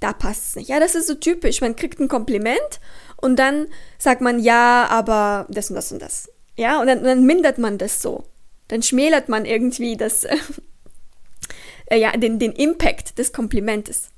da 0.00 0.14
passt 0.14 0.48
es 0.48 0.56
nicht. 0.56 0.68
Ja, 0.68 0.80
das 0.80 0.94
ist 0.94 1.06
so 1.06 1.14
typisch. 1.14 1.60
Man 1.60 1.76
kriegt 1.76 2.00
ein 2.00 2.08
Kompliment 2.08 2.80
und 3.16 3.38
dann 3.38 3.66
sagt 3.98 4.22
man 4.22 4.40
ja, 4.40 4.86
aber 4.88 5.46
das 5.50 5.68
und 5.68 5.76
das 5.76 5.92
und 5.92 6.00
das. 6.00 6.30
Ja, 6.56 6.80
und 6.80 6.86
dann, 6.86 7.04
dann 7.04 7.26
mindert 7.26 7.58
man 7.58 7.76
das 7.76 8.00
so. 8.00 8.24
Dann 8.68 8.82
schmälert 8.82 9.28
man 9.28 9.44
irgendwie 9.44 9.98
das, 9.98 10.24
äh, 11.86 11.98
ja, 11.98 12.12
den, 12.12 12.38
den 12.38 12.52
Impact 12.52 13.18
des 13.18 13.34
Komplimentes. 13.34 14.08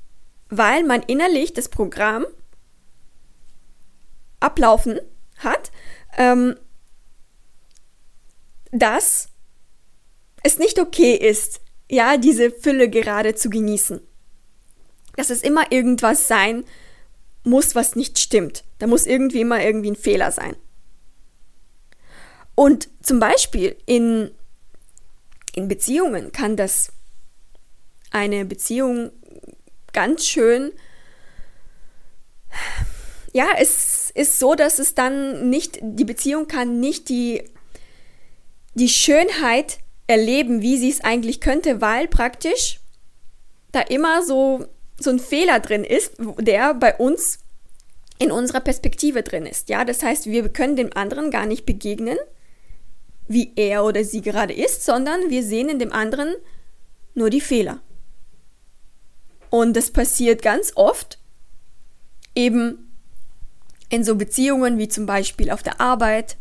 Weil 0.49 0.85
man 0.85 1.03
innerlich 1.03 1.53
das 1.53 1.69
Programm 1.69 2.27
ablaufen 4.39 5.01
hat, 5.39 5.73
ähm, 6.17 6.57
dass 8.73 9.29
es 10.43 10.59
nicht 10.59 10.81
okay 10.81 11.15
ist, 11.15 11.61
ja, 11.89 12.17
diese 12.17 12.51
Fülle 12.51 12.89
gerade 12.89 13.35
zu 13.35 13.51
genießen. 13.51 14.01
Dass 15.17 15.31
es 15.31 15.43
immer 15.43 15.71
irgendwas 15.71 16.27
sein 16.27 16.65
muss, 17.45 17.75
was 17.75 17.97
nicht 17.97 18.19
stimmt. 18.19 18.65
Da 18.79 18.87
muss 18.87 19.07
irgendwie 19.07 19.43
immer 19.43 19.63
irgendwie 19.63 19.91
ein 19.91 19.97
Fehler 19.97 20.33
sein. 20.33 20.57
Und 22.55 22.89
zum 23.03 23.21
Beispiel 23.21 23.77
in, 23.87 24.31
in 25.55 25.69
Beziehungen 25.69 26.33
kann 26.33 26.57
das 26.57 26.93
eine 28.11 28.45
Beziehung 28.45 29.11
ganz 29.93 30.27
schön, 30.27 30.73
ja, 33.33 33.49
es 33.59 34.11
ist 34.11 34.39
so, 34.39 34.55
dass 34.55 34.79
es 34.79 34.95
dann 34.95 35.49
nicht, 35.49 35.79
die 35.83 36.05
Beziehung 36.05 36.49
kann 36.49 36.81
nicht 36.81 37.09
die 37.09 37.43
die 38.75 38.89
Schönheit 38.89 39.79
erleben, 40.07 40.63
wie 40.63 40.77
sie 40.77 40.91
es 40.91 41.03
eigentlich 41.03 41.41
könnte, 41.41 41.81
weil 41.81 42.09
praktisch 42.09 42.81
da 43.73 43.81
immer 43.81 44.23
so, 44.23 44.67
so 44.99 45.11
ein 45.11 45.19
Fehler 45.19 45.61
drin 45.61 45.85
ist, 45.85 46.15
der 46.39 46.75
bei 46.75 46.97
uns 46.97 47.39
in 48.19 48.31
unserer 48.31 48.61
Perspektive 48.61 49.23
drin 49.23 49.47
ist. 49.47 49.69
Ja, 49.69 49.85
das 49.85 50.03
heißt, 50.03 50.27
wir 50.27 50.49
können 50.49 50.77
dem 50.77 50.95
anderen 50.95 51.31
gar 51.31 51.47
nicht 51.47 51.67
begegnen, 51.67 52.19
wie 53.27 53.53
er 53.57 53.85
oder 53.85 54.05
sie 54.05 54.21
gerade 54.21 54.53
ist, 54.53 54.85
sondern 54.85 55.31
wir 55.31 55.43
sehen 55.43 55.69
in 55.69 55.79
dem 55.79 55.93
anderen 55.93 56.35
nur 57.15 57.31
die 57.31 57.41
Fehler. 57.41 57.81
Und 59.51 59.77
das 59.77 59.91
passiert 59.91 60.43
ganz 60.43 60.73
oft 60.77 61.19
eben 62.35 62.91
in 63.89 64.05
so 64.05 64.15
Beziehungen 64.17 64.79
wie 64.79 64.89
zum 64.89 65.05
Beispiel 65.05 65.51
auf 65.51 65.63
der 65.63 65.81
Arbeit, 65.81 66.37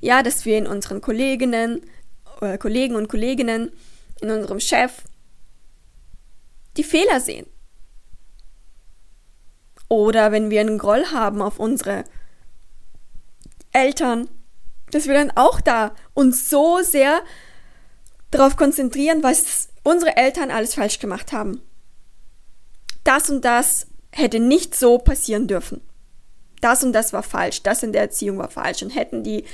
ja, 0.00 0.22
dass 0.22 0.44
wir 0.44 0.58
in 0.58 0.66
unseren 0.66 1.00
Kolleginnen, 1.00 1.82
äh, 2.40 2.58
Kollegen 2.58 2.94
und 2.94 3.08
Kolleginnen, 3.08 3.72
in 4.20 4.30
unserem 4.30 4.60
Chef 4.60 5.02
die 6.76 6.84
Fehler 6.84 7.20
sehen. 7.20 7.46
Oder 9.88 10.32
wenn 10.32 10.50
wir 10.50 10.60
einen 10.60 10.78
Groll 10.78 11.06
haben 11.06 11.40
auf 11.40 11.58
unsere 11.58 12.04
Eltern, 13.72 14.28
dass 14.90 15.06
wir 15.06 15.14
dann 15.14 15.32
auch 15.34 15.60
da 15.60 15.94
uns 16.14 16.50
so 16.50 16.80
sehr 16.82 17.22
darauf 18.30 18.56
konzentrieren, 18.56 19.22
was 19.22 19.68
unsere 19.82 20.16
Eltern 20.16 20.50
alles 20.50 20.74
falsch 20.74 20.98
gemacht 20.98 21.32
haben. 21.32 21.62
Das 23.04 23.30
und 23.30 23.44
das 23.44 23.86
hätte 24.10 24.40
nicht 24.40 24.74
so 24.74 24.98
passieren 24.98 25.46
dürfen. 25.46 25.80
Das 26.60 26.82
und 26.82 26.92
das 26.92 27.12
war 27.12 27.22
falsch, 27.22 27.62
das 27.62 27.82
in 27.82 27.92
der 27.92 28.02
Erziehung 28.02 28.38
war 28.38 28.50
falsch 28.50 28.82
und 28.82 28.90
hätten 28.90 29.22
die 29.22 29.44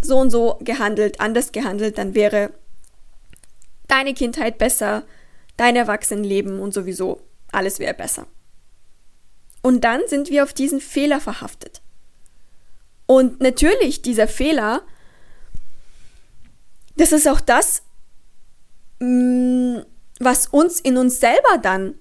so 0.00 0.18
und 0.18 0.30
so 0.30 0.58
gehandelt, 0.60 1.20
anders 1.20 1.52
gehandelt, 1.52 1.98
dann 1.98 2.14
wäre 2.14 2.50
deine 3.88 4.14
Kindheit 4.14 4.58
besser, 4.58 5.04
dein 5.56 5.76
Erwachsenenleben 5.76 6.60
und 6.60 6.72
sowieso 6.72 7.20
alles 7.50 7.78
wäre 7.78 7.94
besser. 7.94 8.26
Und 9.62 9.84
dann 9.84 10.02
sind 10.06 10.30
wir 10.30 10.44
auf 10.44 10.52
diesen 10.52 10.80
Fehler 10.80 11.20
verhaftet. 11.20 11.80
Und 13.06 13.40
natürlich, 13.40 14.02
dieser 14.02 14.28
Fehler, 14.28 14.82
das 16.96 17.12
ist 17.12 17.26
auch 17.26 17.40
das, 17.40 17.82
mm, 19.00 19.78
was 20.20 20.46
uns 20.48 20.80
in 20.80 20.96
uns 20.96 21.20
selber 21.20 21.58
dann 21.62 21.94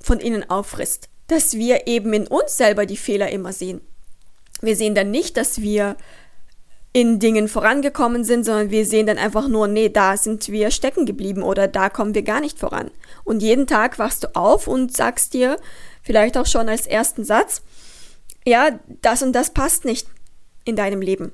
von 0.00 0.20
innen 0.20 0.48
auffrisst. 0.48 1.08
Dass 1.26 1.54
wir 1.54 1.86
eben 1.86 2.12
in 2.12 2.26
uns 2.26 2.56
selber 2.56 2.86
die 2.86 2.96
Fehler 2.96 3.30
immer 3.30 3.52
sehen. 3.52 3.80
Wir 4.60 4.76
sehen 4.76 4.94
dann 4.94 5.10
nicht, 5.10 5.36
dass 5.36 5.60
wir 5.60 5.96
in 6.96 7.18
Dingen 7.18 7.48
vorangekommen 7.48 8.22
sind, 8.22 8.44
sondern 8.44 8.70
wir 8.70 8.86
sehen 8.86 9.06
dann 9.06 9.18
einfach 9.18 9.48
nur, 9.48 9.66
nee, 9.66 9.88
da 9.88 10.16
sind 10.16 10.48
wir 10.48 10.70
stecken 10.70 11.06
geblieben 11.06 11.42
oder 11.42 11.66
da 11.66 11.90
kommen 11.90 12.14
wir 12.14 12.22
gar 12.22 12.40
nicht 12.40 12.60
voran. 12.60 12.92
Und 13.24 13.42
jeden 13.42 13.66
Tag 13.66 13.98
wachst 13.98 14.22
du 14.22 14.36
auf 14.36 14.68
und 14.68 14.96
sagst 14.96 15.34
dir, 15.34 15.58
vielleicht 16.02 16.38
auch 16.38 16.46
schon 16.46 16.68
als 16.68 16.86
ersten 16.86 17.24
Satz, 17.24 17.62
ja, 18.46 18.78
das 19.02 19.22
und 19.22 19.32
das 19.32 19.50
passt 19.52 19.84
nicht 19.84 20.06
in 20.64 20.76
deinem 20.76 21.02
Leben. 21.02 21.32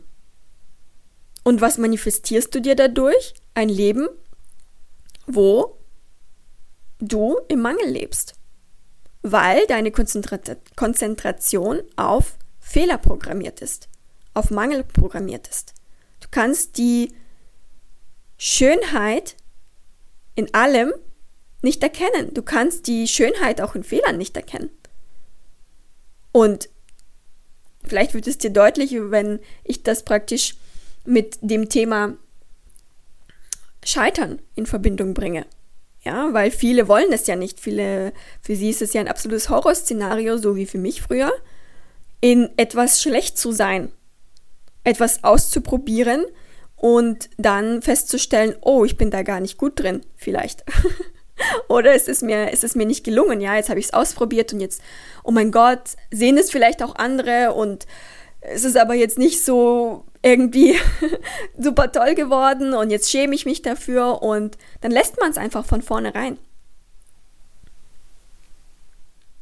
Und 1.44 1.60
was 1.60 1.76
manifestierst 1.76 2.54
du 2.54 2.62
dir 2.62 2.74
dadurch? 2.74 3.34
Ein 3.52 3.68
Leben, 3.68 4.08
wo 5.26 5.76
du 7.00 7.38
im 7.48 7.60
Mangel 7.60 7.86
lebst, 7.86 8.32
weil 9.20 9.66
deine 9.66 9.90
Konzentra 9.90 10.38
Konzentration 10.74 11.82
auf 11.96 12.38
Fehler 12.60 12.96
programmiert 12.96 13.60
ist 13.60 13.89
auf 14.34 14.50
Mangel 14.50 14.84
programmiert 14.84 15.48
ist. 15.48 15.74
Du 16.20 16.28
kannst 16.30 16.78
die 16.78 17.12
Schönheit 18.36 19.36
in 20.34 20.52
allem 20.54 20.92
nicht 21.62 21.82
erkennen. 21.82 22.32
Du 22.32 22.42
kannst 22.42 22.86
die 22.86 23.06
Schönheit 23.06 23.60
auch 23.60 23.74
in 23.74 23.84
Fehlern 23.84 24.16
nicht 24.16 24.36
erkennen. 24.36 24.70
Und 26.32 26.68
vielleicht 27.84 28.14
wird 28.14 28.26
es 28.26 28.38
dir 28.38 28.50
deutlich, 28.50 28.94
wenn 28.94 29.40
ich 29.64 29.82
das 29.82 30.04
praktisch 30.04 30.56
mit 31.04 31.38
dem 31.40 31.68
Thema 31.68 32.16
Scheitern 33.84 34.40
in 34.54 34.66
Verbindung 34.66 35.14
bringe. 35.14 35.46
Ja, 36.02 36.32
weil 36.32 36.50
viele 36.50 36.88
wollen 36.88 37.12
es 37.12 37.26
ja 37.26 37.36
nicht. 37.36 37.60
Viele, 37.60 38.12
für 38.40 38.56
sie 38.56 38.70
ist 38.70 38.80
es 38.80 38.94
ja 38.94 39.00
ein 39.00 39.08
absolutes 39.08 39.50
Horrorszenario, 39.50 40.38
so 40.38 40.56
wie 40.56 40.66
für 40.66 40.78
mich 40.78 41.02
früher, 41.02 41.32
in 42.22 42.48
etwas 42.56 43.02
schlecht 43.02 43.36
zu 43.36 43.52
sein 43.52 43.92
etwas 44.84 45.24
auszuprobieren 45.24 46.24
und 46.76 47.28
dann 47.36 47.82
festzustellen, 47.82 48.56
oh, 48.62 48.84
ich 48.84 48.96
bin 48.96 49.10
da 49.10 49.22
gar 49.22 49.40
nicht 49.40 49.58
gut 49.58 49.78
drin, 49.78 50.00
vielleicht. 50.16 50.64
Oder 51.68 51.94
es 51.94 52.08
ist 52.08 52.22
mir, 52.22 52.52
es 52.52 52.64
ist 52.64 52.76
mir 52.76 52.86
nicht 52.86 53.04
gelungen, 53.04 53.40
ja, 53.40 53.56
jetzt 53.56 53.68
habe 53.68 53.80
ich 53.80 53.86
es 53.86 53.94
ausprobiert 53.94 54.52
und 54.52 54.60
jetzt, 54.60 54.82
oh 55.24 55.30
mein 55.30 55.52
Gott, 55.52 55.96
sehen 56.10 56.38
es 56.38 56.50
vielleicht 56.50 56.82
auch 56.82 56.96
andere 56.96 57.52
und 57.54 57.86
es 58.40 58.64
ist 58.64 58.76
aber 58.76 58.94
jetzt 58.94 59.18
nicht 59.18 59.44
so 59.44 60.04
irgendwie 60.22 60.76
super 61.58 61.92
toll 61.92 62.14
geworden 62.14 62.74
und 62.74 62.90
jetzt 62.90 63.10
schäme 63.10 63.34
ich 63.34 63.46
mich 63.46 63.62
dafür 63.62 64.22
und 64.22 64.56
dann 64.80 64.90
lässt 64.90 65.18
man 65.18 65.30
es 65.30 65.38
einfach 65.38 65.64
von 65.64 65.82
vornherein. 65.82 66.38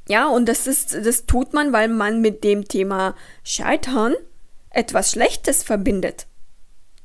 Ja, 0.08 0.28
und 0.28 0.48
das 0.48 0.66
ist, 0.66 0.94
das 0.94 1.26
tut 1.26 1.52
man, 1.52 1.72
weil 1.72 1.88
man 1.88 2.20
mit 2.20 2.42
dem 2.42 2.66
Thema 2.66 3.14
Scheitern 3.44 4.14
etwas 4.78 5.10
Schlechtes 5.10 5.64
verbindet. 5.64 6.28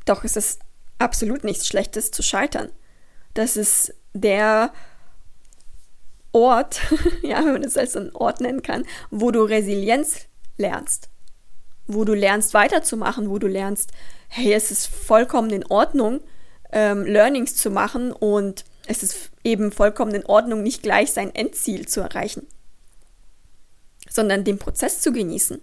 Doch 0.05 0.23
es 0.23 0.35
ist 0.35 0.59
absolut 0.99 1.43
nichts 1.43 1.67
Schlechtes 1.67 2.11
zu 2.11 2.21
scheitern. 2.21 2.69
Das 3.33 3.57
ist 3.57 3.95
der 4.13 4.71
Ort, 6.33 6.81
ja, 7.23 7.39
wenn 7.39 7.53
man 7.53 7.63
es 7.63 7.75
als 7.75 7.97
einen 7.97 8.15
Ort 8.15 8.41
nennen 8.41 8.61
kann, 8.61 8.85
wo 9.09 9.31
du 9.31 9.41
Resilienz 9.41 10.27
lernst. 10.55 11.09
Wo 11.87 12.05
du 12.05 12.13
lernst 12.13 12.53
weiterzumachen, 12.53 13.31
wo 13.31 13.39
du 13.39 13.47
lernst, 13.47 13.91
hey, 14.27 14.53
es 14.53 14.69
ist 14.69 14.85
vollkommen 14.85 15.49
in 15.49 15.65
Ordnung, 15.65 16.21
ähm, 16.71 17.05
Learnings 17.05 17.55
zu 17.55 17.71
machen 17.71 18.11
und 18.11 18.65
es 18.85 19.01
ist 19.01 19.31
eben 19.43 19.71
vollkommen 19.71 20.13
in 20.13 20.27
Ordnung, 20.27 20.61
nicht 20.61 20.83
gleich 20.83 21.11
sein 21.11 21.33
Endziel 21.33 21.87
zu 21.87 22.01
erreichen, 22.01 22.45
sondern 24.07 24.43
den 24.43 24.59
Prozess 24.59 25.01
zu 25.01 25.11
genießen. 25.11 25.59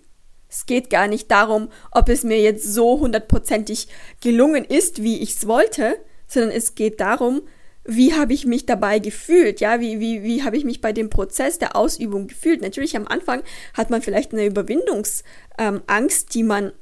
Es 0.50 0.66
geht 0.66 0.90
gar 0.90 1.06
nicht 1.06 1.30
darum, 1.30 1.68
ob 1.92 2.08
es 2.08 2.24
mir 2.24 2.40
jetzt 2.40 2.64
so 2.64 3.00
hundertprozentig 3.00 3.88
gelungen 4.20 4.64
ist, 4.64 5.02
wie 5.02 5.22
ich 5.22 5.36
es 5.36 5.46
wollte, 5.46 5.96
sondern 6.26 6.50
es 6.50 6.74
geht 6.74 7.00
darum, 7.00 7.42
wie 7.84 8.14
habe 8.14 8.34
ich 8.34 8.46
mich 8.46 8.66
dabei 8.66 8.98
gefühlt, 8.98 9.60
ja, 9.60 9.80
wie, 9.80 10.00
wie, 10.00 10.22
wie 10.22 10.42
habe 10.42 10.56
ich 10.56 10.64
mich 10.64 10.80
bei 10.80 10.92
dem 10.92 11.08
Prozess 11.08 11.58
der 11.58 11.76
Ausübung 11.76 12.26
gefühlt. 12.26 12.60
Natürlich 12.60 12.96
am 12.96 13.06
Anfang 13.06 13.42
hat 13.74 13.90
man 13.90 14.02
vielleicht 14.02 14.32
eine 14.32 14.44
Überwindungsangst, 14.44 15.24
ähm, 15.58 16.28
die 16.32 16.42
man 16.42 16.72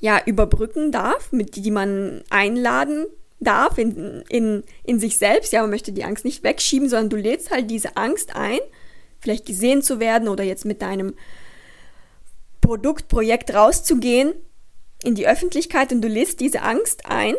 ja 0.00 0.20
überbrücken 0.24 0.92
darf, 0.92 1.32
mit 1.32 1.56
die 1.56 1.70
man 1.70 2.22
einladen 2.30 3.06
darf 3.40 3.78
in, 3.78 4.22
in, 4.28 4.62
in 4.84 5.00
sich 5.00 5.18
selbst. 5.18 5.52
Ja, 5.52 5.62
man 5.62 5.70
möchte 5.70 5.92
die 5.92 6.04
Angst 6.04 6.24
nicht 6.24 6.44
wegschieben, 6.44 6.88
sondern 6.88 7.10
du 7.10 7.16
lädst 7.16 7.50
halt 7.50 7.70
diese 7.70 7.96
Angst 7.96 8.36
ein, 8.36 8.60
vielleicht 9.20 9.46
gesehen 9.46 9.82
zu 9.82 9.98
werden 9.98 10.28
oder 10.28 10.44
jetzt 10.44 10.64
mit 10.64 10.82
deinem 10.82 11.14
Produkt, 12.60 13.08
Projekt 13.08 13.54
rauszugehen 13.54 14.34
in 15.02 15.14
die 15.14 15.26
Öffentlichkeit 15.26 15.92
und 15.92 16.02
du 16.02 16.08
lässt 16.08 16.40
diese 16.40 16.62
Angst 16.62 17.06
ein. 17.06 17.34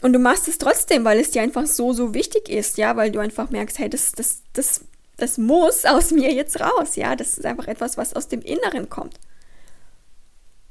Und 0.00 0.12
du 0.12 0.18
machst 0.18 0.48
es 0.48 0.58
trotzdem, 0.58 1.04
weil 1.04 1.20
es 1.20 1.30
dir 1.30 1.42
einfach 1.42 1.66
so, 1.66 1.92
so 1.92 2.12
wichtig 2.12 2.48
ist, 2.48 2.76
ja, 2.76 2.96
weil 2.96 3.12
du 3.12 3.20
einfach 3.20 3.50
merkst, 3.50 3.78
hey, 3.78 3.88
das, 3.88 4.12
das, 4.12 4.42
das, 4.52 4.80
das 5.16 5.38
muss 5.38 5.84
aus 5.84 6.10
mir 6.10 6.32
jetzt 6.32 6.60
raus, 6.60 6.96
ja, 6.96 7.14
das 7.14 7.38
ist 7.38 7.46
einfach 7.46 7.68
etwas, 7.68 7.96
was 7.96 8.14
aus 8.14 8.28
dem 8.28 8.42
Inneren 8.42 8.88
kommt. 8.88 9.20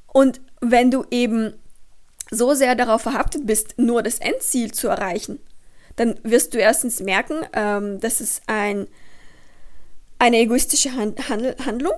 Und 0.07 0.41
wenn 0.59 0.91
du 0.91 1.05
eben 1.11 1.53
so 2.29 2.53
sehr 2.53 2.75
darauf 2.75 3.01
verhaftet 3.03 3.45
bist, 3.45 3.77
nur 3.77 4.03
das 4.03 4.19
Endziel 4.19 4.73
zu 4.73 4.89
erreichen, 4.89 5.39
dann 5.95 6.19
wirst 6.23 6.53
du 6.53 6.57
erstens 6.57 6.99
merken, 6.99 7.45
ähm, 7.53 7.99
dass 7.99 8.19
es 8.19 8.41
ein, 8.47 8.87
eine 10.19 10.37
egoistische 10.37 10.95
Handl 10.95 11.55
Handlung 11.65 11.93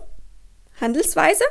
Handelsweise, 0.79 1.43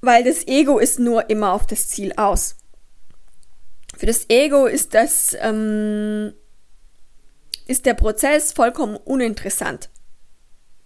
weil 0.00 0.24
das 0.24 0.46
Ego 0.46 0.78
ist 0.78 0.98
nur 0.98 1.28
immer 1.30 1.52
auf 1.52 1.66
das 1.66 1.88
Ziel 1.88 2.12
aus. 2.16 2.56
Für 3.96 4.06
das 4.06 4.30
Ego 4.30 4.66
ist 4.66 4.94
das 4.94 5.36
ähm, 5.40 6.32
ist 7.66 7.86
der 7.86 7.94
Prozess 7.94 8.52
vollkommen 8.52 8.96
uninteressant. 8.96 9.90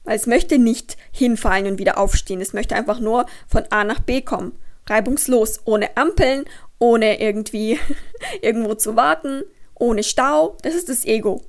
Weil 0.02 0.16
es 0.16 0.26
möchte 0.26 0.58
nicht 0.58 0.98
hinfallen 1.12 1.66
und 1.66 1.78
wieder 1.78 1.96
aufstehen. 1.96 2.42
Es 2.42 2.52
möchte 2.52 2.74
einfach 2.74 3.00
nur 3.00 3.24
von 3.48 3.64
A 3.70 3.84
nach 3.84 4.00
B 4.00 4.20
kommen. 4.20 4.58
Reibungslos, 4.86 5.60
ohne 5.64 5.96
Ampeln, 5.96 6.44
ohne 6.78 7.20
irgendwie 7.20 7.78
irgendwo 8.42 8.74
zu 8.74 8.96
warten, 8.96 9.44
ohne 9.74 10.02
Stau. 10.02 10.58
Das 10.62 10.74
ist 10.74 10.90
das 10.90 11.06
Ego. 11.06 11.42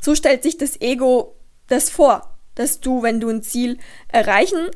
So 0.00 0.14
stellt 0.14 0.42
sich 0.42 0.56
das 0.56 0.80
Ego 0.80 1.36
das 1.66 1.90
vor 1.90 2.39
dass 2.54 2.80
du, 2.80 3.02
wenn 3.02 3.20
du 3.20 3.28
ein 3.28 3.42
Ziel 3.42 3.78
erreichen 4.08 4.70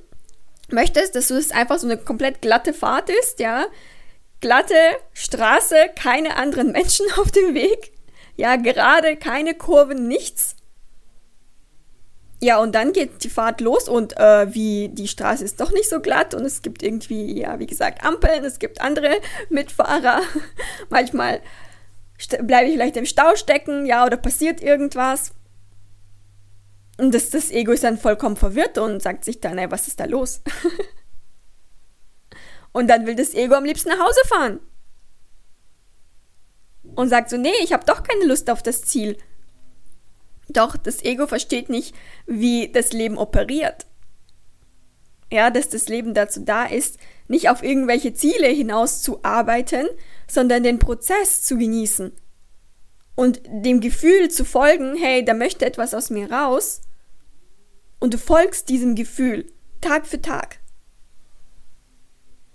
möchtest, 0.71 1.15
dass 1.15 1.29
du 1.29 1.35
es 1.35 1.51
einfach 1.51 1.79
so 1.79 1.87
eine 1.87 1.97
komplett 1.97 2.41
glatte 2.41 2.73
Fahrt 2.73 3.11
ist, 3.11 3.41
ja. 3.41 3.67
Glatte 4.41 4.75
Straße, 5.13 5.77
keine 5.97 6.37
anderen 6.37 6.73
Menschen 6.73 7.07
auf 7.19 7.31
dem 7.31 7.55
Weg. 7.55 7.93
Ja, 8.37 8.57
gerade 8.57 9.17
keine 9.17 9.55
Kurven, 9.55 10.09
nichts. 10.09 10.57
Ja, 12.41 12.59
und 12.59 12.75
dann 12.75 12.93
geht 12.93 13.25
die 13.25 13.31
Fahrt 13.31 13.63
los 13.63 13.89
und 13.89 14.19
äh, 14.19 14.53
wie 14.53 14.91
die 14.91 15.09
Straße 15.09 15.43
ist 15.45 15.61
doch 15.61 15.73
nicht 15.73 15.89
so 15.89 16.01
glatt 16.01 16.35
und 16.35 16.45
es 16.45 16.61
gibt 16.61 16.83
irgendwie, 16.83 17.41
ja, 17.41 17.59
wie 17.59 17.67
gesagt, 17.67 18.05
Ampeln, 18.05 18.45
es 18.45 18.59
gibt 18.59 18.83
andere 18.83 19.17
Mitfahrer. 19.49 20.21
Manchmal 20.91 21.41
bleibe 22.43 22.69
ich 22.69 22.75
vielleicht 22.75 22.99
im 22.99 23.07
Stau 23.07 23.35
stecken, 23.37 23.87
ja, 23.87 24.05
oder 24.05 24.19
passiert 24.19 24.61
irgendwas. 24.61 25.33
Das, 26.97 27.31
das 27.31 27.51
Ego 27.51 27.73
ist 27.73 27.85
dann 27.85 27.99
vollkommen 27.99 28.37
verwirrt 28.37 28.79
und 28.79 29.03
sagt 29.03 29.25
sich 29.25 29.41
dann, 29.41 29.59
ey, 29.59 29.71
was 29.71 29.89
ist 29.89 29.99
da 29.99 30.05
los? 30.05 30.43
und 32.73 32.89
dann 32.89 33.07
will 33.07 33.17
das 33.17 33.35
Ego 33.35 33.55
am 33.55 33.65
liebsten 33.65 33.89
nach 33.89 33.99
Hause 33.99 34.21
fahren. 34.27 34.61
Und 36.95 37.09
sagt 37.09 37.31
so, 37.31 37.37
nee, 37.37 37.55
ich 37.63 37.73
habe 37.73 37.85
doch 37.85 38.05
keine 38.05 38.27
Lust 38.27 38.49
auf 38.49 38.63
das 38.63 38.83
Ziel. 38.83 39.17
Doch 40.49 40.77
das 40.77 41.03
Ego 41.03 41.27
versteht 41.27 41.69
nicht, 41.69 41.95
wie 42.27 42.71
das 42.71 42.93
Leben 42.93 43.19
operiert. 43.19 43.87
Ja, 45.33 45.51
dass 45.51 45.69
das 45.69 45.89
Leben 45.89 46.15
dazu 46.15 46.43
da 46.43 46.65
ist, 46.67 46.99
nicht 47.27 47.49
auf 47.49 47.65
irgendwelche 47.65 48.15
Ziele 48.15 48.47
hinaus 48.49 49.03
zu 49.03 49.25
arbeiten, 49.25 49.89
sondern 50.29 50.63
den 50.63 50.79
Prozess 50.79 51.43
zu 51.43 51.57
genießen 51.57 52.13
und 53.15 53.41
dem 53.47 53.81
Gefühl 53.81 54.31
zu 54.31 54.45
folgen, 54.45 54.97
hey, 54.97 55.25
da 55.25 55.35
möchte 55.35 55.65
etwas 55.65 55.95
aus 55.95 56.11
mir 56.11 56.31
raus 56.31 56.81
und 58.01 58.15
du 58.15 58.19
folgst 58.19 58.69
diesem 58.69 58.95
Gefühl 58.95 59.53
Tag 59.81 60.07
für 60.07 60.21
Tag. 60.21 60.61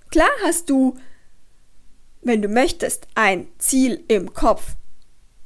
Klar 0.10 0.30
hast 0.44 0.70
du, 0.70 0.98
wenn 2.22 2.42
du 2.42 2.48
möchtest, 2.48 3.08
ein 3.16 3.48
Ziel 3.60 4.04
im 4.08 4.34
Kopf. 4.34 4.76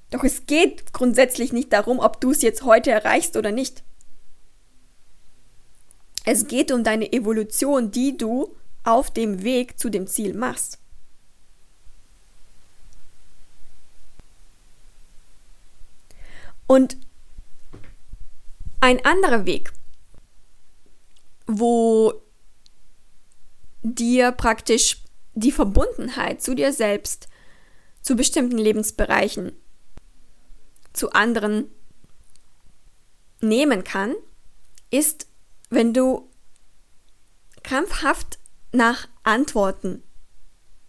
Doch 0.10 0.24
es 0.24 0.46
geht 0.46 0.94
grundsätzlich 0.94 1.52
nicht 1.54 1.74
darum, 1.74 2.00
ob 2.00 2.22
du 2.22 2.32
es 2.32 2.42
jetzt 2.42 2.64
heute 2.64 2.92
erreichst 2.92 3.36
oder 3.36 3.52
nicht. 3.52 3.84
Es 6.26 6.48
geht 6.48 6.72
um 6.72 6.84
deine 6.84 7.12
Evolution, 7.12 7.92
die 7.92 8.18
du 8.18 8.56
auf 8.84 9.12
dem 9.12 9.44
Weg 9.44 9.80
zu 9.80 9.90
dem 9.90 10.08
Ziel 10.08 10.34
machst. 10.34 10.80
Und 16.74 16.98
ein 18.80 19.06
anderer 19.06 19.46
Weg, 19.46 19.72
wo 21.46 22.14
dir 23.84 24.32
praktisch 24.32 25.04
die 25.36 25.52
Verbundenheit 25.52 26.42
zu 26.42 26.56
dir 26.56 26.74
selbst, 26.74 27.28
zu 28.02 28.16
bestimmten 28.16 28.58
Lebensbereichen, 28.58 29.52
zu 30.94 31.12
anderen 31.12 31.70
nehmen 33.40 33.84
kann, 33.84 34.16
ist, 34.90 35.28
wenn 35.70 35.94
du 35.94 36.28
krampfhaft 37.62 38.40
nach 38.72 39.08
Antworten 39.22 40.02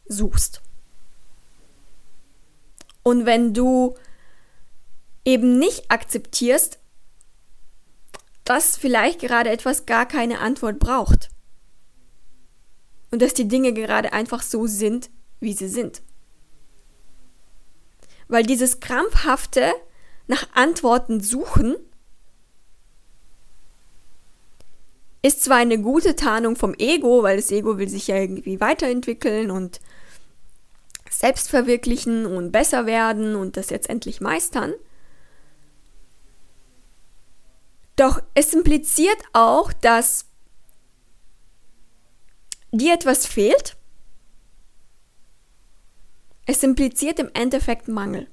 suchst. 0.06 0.62
Und 3.02 3.26
wenn 3.26 3.52
du 3.52 3.98
eben 5.24 5.58
nicht 5.58 5.90
akzeptierst, 5.90 6.78
dass 8.44 8.76
vielleicht 8.76 9.20
gerade 9.20 9.50
etwas 9.50 9.86
gar 9.86 10.06
keine 10.06 10.40
Antwort 10.40 10.78
braucht. 10.78 11.30
Und 13.10 13.22
dass 13.22 13.32
die 13.32 13.48
Dinge 13.48 13.72
gerade 13.72 14.12
einfach 14.12 14.42
so 14.42 14.66
sind, 14.66 15.10
wie 15.40 15.52
sie 15.52 15.68
sind. 15.68 16.02
Weil 18.28 18.42
dieses 18.42 18.80
krampfhafte 18.80 19.72
nach 20.26 20.46
Antworten 20.54 21.20
suchen 21.20 21.76
ist 25.22 25.42
zwar 25.42 25.56
eine 25.56 25.78
gute 25.78 26.16
Tarnung 26.16 26.54
vom 26.54 26.74
Ego, 26.74 27.22
weil 27.22 27.36
das 27.36 27.50
Ego 27.50 27.78
will 27.78 27.88
sich 27.88 28.08
ja 28.08 28.16
irgendwie 28.16 28.60
weiterentwickeln 28.60 29.50
und 29.50 29.80
selbst 31.10 31.48
verwirklichen 31.48 32.26
und 32.26 32.52
besser 32.52 32.84
werden 32.84 33.34
und 33.34 33.56
das 33.56 33.70
jetzt 33.70 33.88
endlich 33.88 34.20
meistern. 34.20 34.74
Doch 37.96 38.22
es 38.34 38.52
impliziert 38.52 39.18
auch, 39.32 39.72
dass 39.72 40.26
dir 42.72 42.94
etwas 42.94 43.26
fehlt. 43.26 43.76
Es 46.46 46.62
impliziert 46.62 47.18
im 47.18 47.30
Endeffekt 47.32 47.88
Mangel, 47.88 48.28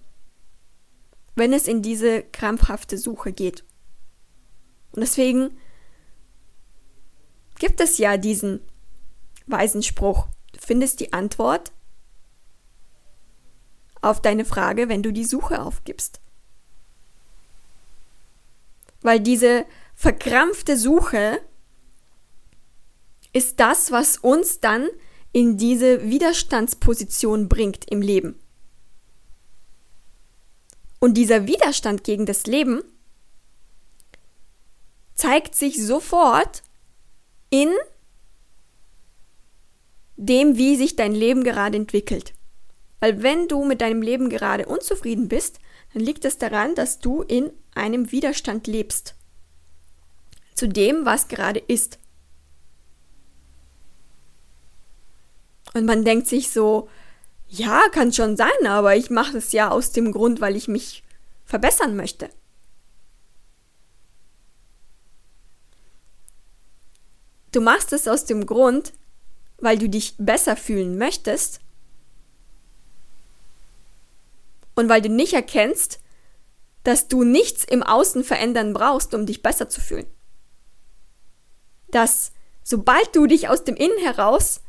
wenn 1.36 1.54
es 1.54 1.68
in 1.68 1.82
diese 1.82 2.24
krampfhafte 2.24 2.98
Suche 2.98 3.32
geht. 3.32 3.64
Und 4.92 5.02
deswegen 5.02 5.58
gibt 7.60 7.80
es 7.80 7.98
ja 8.00 8.18
diesen 8.18 8.60
weisen 9.48 9.84
Spruch. 9.84 10.28
Du 10.52 10.60
findest 10.60 11.00
die 11.00 11.14
Antwort 11.14 11.72
auf 14.02 14.22
deine 14.22 14.46
Frage, 14.46 14.90
wenn 14.90 15.04
du 15.04 15.14
die 15.14 15.26
Suche 15.26 15.62
aufgibst. 15.62 16.20
Weil 19.02 19.20
diese 19.20 19.66
verkrampfte 19.96 20.78
Suche 20.78 21.42
ist 23.34 23.60
das, 23.60 23.92
was 23.92 24.18
uns 24.18 24.60
dann 24.60 24.88
in 25.32 25.58
diese 25.58 26.04
Widerstandsposition 26.04 27.48
bringt 27.48 27.90
im 27.90 28.02
Leben. 28.02 28.38
Und 31.00 31.16
dieser 31.16 31.48
Widerstand 31.48 32.04
gegen 32.04 32.26
das 32.26 32.46
Leben 32.46 32.84
zeigt 35.16 35.56
sich 35.56 35.84
sofort 35.84 36.62
in 37.50 37.70
dem, 40.16 40.58
wie 40.58 40.76
sich 40.76 40.96
dein 40.96 41.14
Leben 41.14 41.44
gerade 41.44 41.78
entwickelt. 41.78 42.34
Weil 43.00 43.24
wenn 43.24 43.48
du 43.48 43.66
mit 43.66 43.82
deinem 43.82 44.02
Leben 44.02 44.30
gerade 44.30 44.68
unzufrieden 44.68 45.28
bist, 45.28 45.60
dann 45.94 46.04
liegt 46.04 46.26
es 46.26 46.38
daran, 46.38 46.76
dass 46.76 47.00
du 47.00 47.22
in 47.22 47.52
einem 47.74 48.12
Widerstand 48.12 48.68
lebst. 48.68 49.16
Zu 50.56 50.68
dem, 50.68 51.06
was 51.06 51.28
gerade 51.28 51.60
ist. 51.60 52.00
Und 55.74 55.86
man 55.86 56.04
denkt 56.04 56.28
sich 56.28 56.52
so, 56.52 56.90
ja, 57.48 57.82
kann 57.92 58.14
schon 58.14 58.38
sein, 58.38 58.68
aber 58.68 58.96
ich 58.96 59.10
mache 59.10 59.38
es 59.38 59.52
ja 59.52 59.70
aus 59.70 59.92
dem 59.92 60.12
Grund, 60.12 60.42
weil 60.42 60.56
ich 60.56 60.68
mich 60.68 61.04
verbessern 61.46 61.96
möchte. 61.96 62.30
Du 67.52 67.60
machst 67.60 67.92
es 67.92 68.08
aus 68.08 68.26
dem 68.26 68.46
Grund, 68.46 68.94
weil 69.58 69.78
du 69.78 69.90
dich 69.90 70.16
besser 70.18 70.56
fühlen 70.56 70.98
möchtest 70.98 71.60
und 74.82 74.90
weil 74.90 75.02
du 75.02 75.10
nicht 75.10 75.34
erkennst, 75.34 76.00
dass 76.84 77.08
du 77.08 77.24
nichts 77.24 77.64
im 77.64 77.84
Außen 77.84 78.24
verändern 78.24 78.74
brauchst, 78.74 79.14
um 79.14 79.26
dich 79.26 79.44
besser 79.44 79.70
zu 79.70 79.80
fühlen. 79.80 80.08
Dass 81.92 82.32
sobald 82.64 83.16
du 83.16 83.28
dich 83.28 83.48
aus 83.48 83.64
dem 83.64 83.76
Innen 83.76 84.00
heraus 84.00 84.62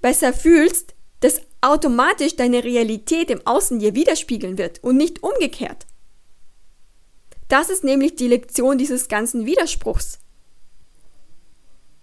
besser 0.00 0.32
fühlst, 0.32 0.94
das 1.20 1.40
automatisch 1.60 2.36
deine 2.36 2.62
Realität 2.62 3.30
im 3.30 3.44
Außen 3.44 3.80
dir 3.80 3.96
widerspiegeln 3.96 4.56
wird 4.56 4.82
und 4.84 4.96
nicht 4.96 5.22
umgekehrt. 5.24 5.86
Das 7.48 7.70
ist 7.70 7.82
nämlich 7.82 8.14
die 8.14 8.28
Lektion 8.28 8.78
dieses 8.78 9.08
ganzen 9.08 9.44
Widerspruchs. 9.44 10.20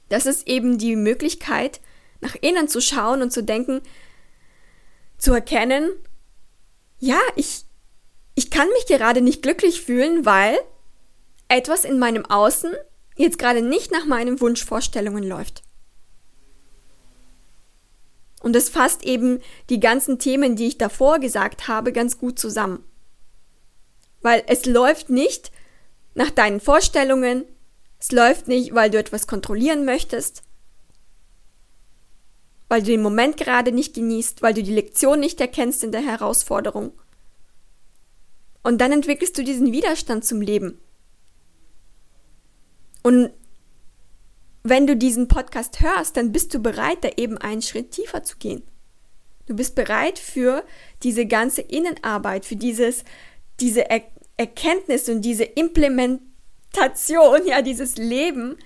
Das 0.09 0.25
ist 0.25 0.47
eben 0.47 0.77
die 0.77 0.97
Möglichkeit, 0.97 1.79
nach 2.19 2.35
innen 2.41 2.67
zu 2.67 2.81
schauen 2.81 3.21
und 3.21 3.31
zu 3.31 3.43
denken, 3.43 3.81
zu 5.17 5.33
erkennen, 5.33 5.91
ja, 6.99 7.19
ich, 7.35 7.65
ich 8.35 8.49
kann 8.49 8.67
mich 8.69 8.85
gerade 8.85 9.21
nicht 9.21 9.41
glücklich 9.41 9.81
fühlen, 9.81 10.25
weil 10.25 10.57
etwas 11.47 11.85
in 11.85 11.99
meinem 11.99 12.25
Außen 12.25 12.73
jetzt 13.15 13.39
gerade 13.39 13.61
nicht 13.61 13.91
nach 13.91 14.05
meinen 14.05 14.41
Wunschvorstellungen 14.41 15.23
läuft. 15.23 15.63
Und 18.41 18.53
das 18.53 18.69
fasst 18.69 19.03
eben 19.03 19.41
die 19.69 19.79
ganzen 19.79 20.19
Themen, 20.19 20.55
die 20.55 20.67
ich 20.67 20.77
davor 20.77 21.19
gesagt 21.19 21.67
habe, 21.67 21.91
ganz 21.91 22.19
gut 22.19 22.37
zusammen. 22.37 22.83
Weil 24.21 24.43
es 24.47 24.65
läuft 24.65 25.09
nicht 25.09 25.51
nach 26.13 26.29
deinen 26.29 26.59
Vorstellungen, 26.59 27.45
es 27.99 28.11
läuft 28.11 28.47
nicht, 28.47 28.75
weil 28.75 28.91
du 28.91 28.99
etwas 28.99 29.25
kontrollieren 29.25 29.83
möchtest, 29.83 30.43
weil 32.67 32.81
du 32.81 32.87
den 32.87 33.01
Moment 33.01 33.37
gerade 33.37 33.71
nicht 33.71 33.93
genießt, 33.93 34.41
weil 34.41 34.53
du 34.53 34.63
die 34.63 34.73
Lektion 34.73 35.19
nicht 35.19 35.39
erkennst 35.39 35.83
in 35.83 35.91
der 35.91 36.01
Herausforderung. 36.01 36.93
Und 38.63 38.79
dann 38.79 38.91
entwickelst 38.91 39.37
du 39.37 39.43
diesen 39.43 39.71
Widerstand 39.71 40.25
zum 40.25 40.41
Leben. 40.41 40.79
Und 43.03 43.29
wenn 44.63 44.87
du 44.87 44.97
diesen 44.97 45.27
Podcast 45.27 45.79
hörst, 45.81 46.17
dann 46.17 46.31
bist 46.31 46.51
du 46.55 46.59
bereit, 46.59 47.03
da 47.03 47.09
eben 47.17 47.37
einen 47.37 47.61
Schritt 47.61 47.91
tiefer 47.91 48.23
zu 48.23 48.37
gehen. 48.37 48.63
Du 49.45 49.55
bist 49.55 49.75
bereit 49.75 50.17
für 50.17 50.63
diese 51.03 51.27
ganze 51.27 51.61
Innenarbeit, 51.61 52.45
für 52.45 52.55
dieses, 52.55 53.03
diese 53.59 53.87
er 53.89 54.01
Erkenntnis 54.37 55.07
und 55.07 55.21
diese 55.21 55.43
Implementation, 55.43 57.39
ja, 57.45 57.61
dieses 57.61 57.97
Leben, 57.97 58.57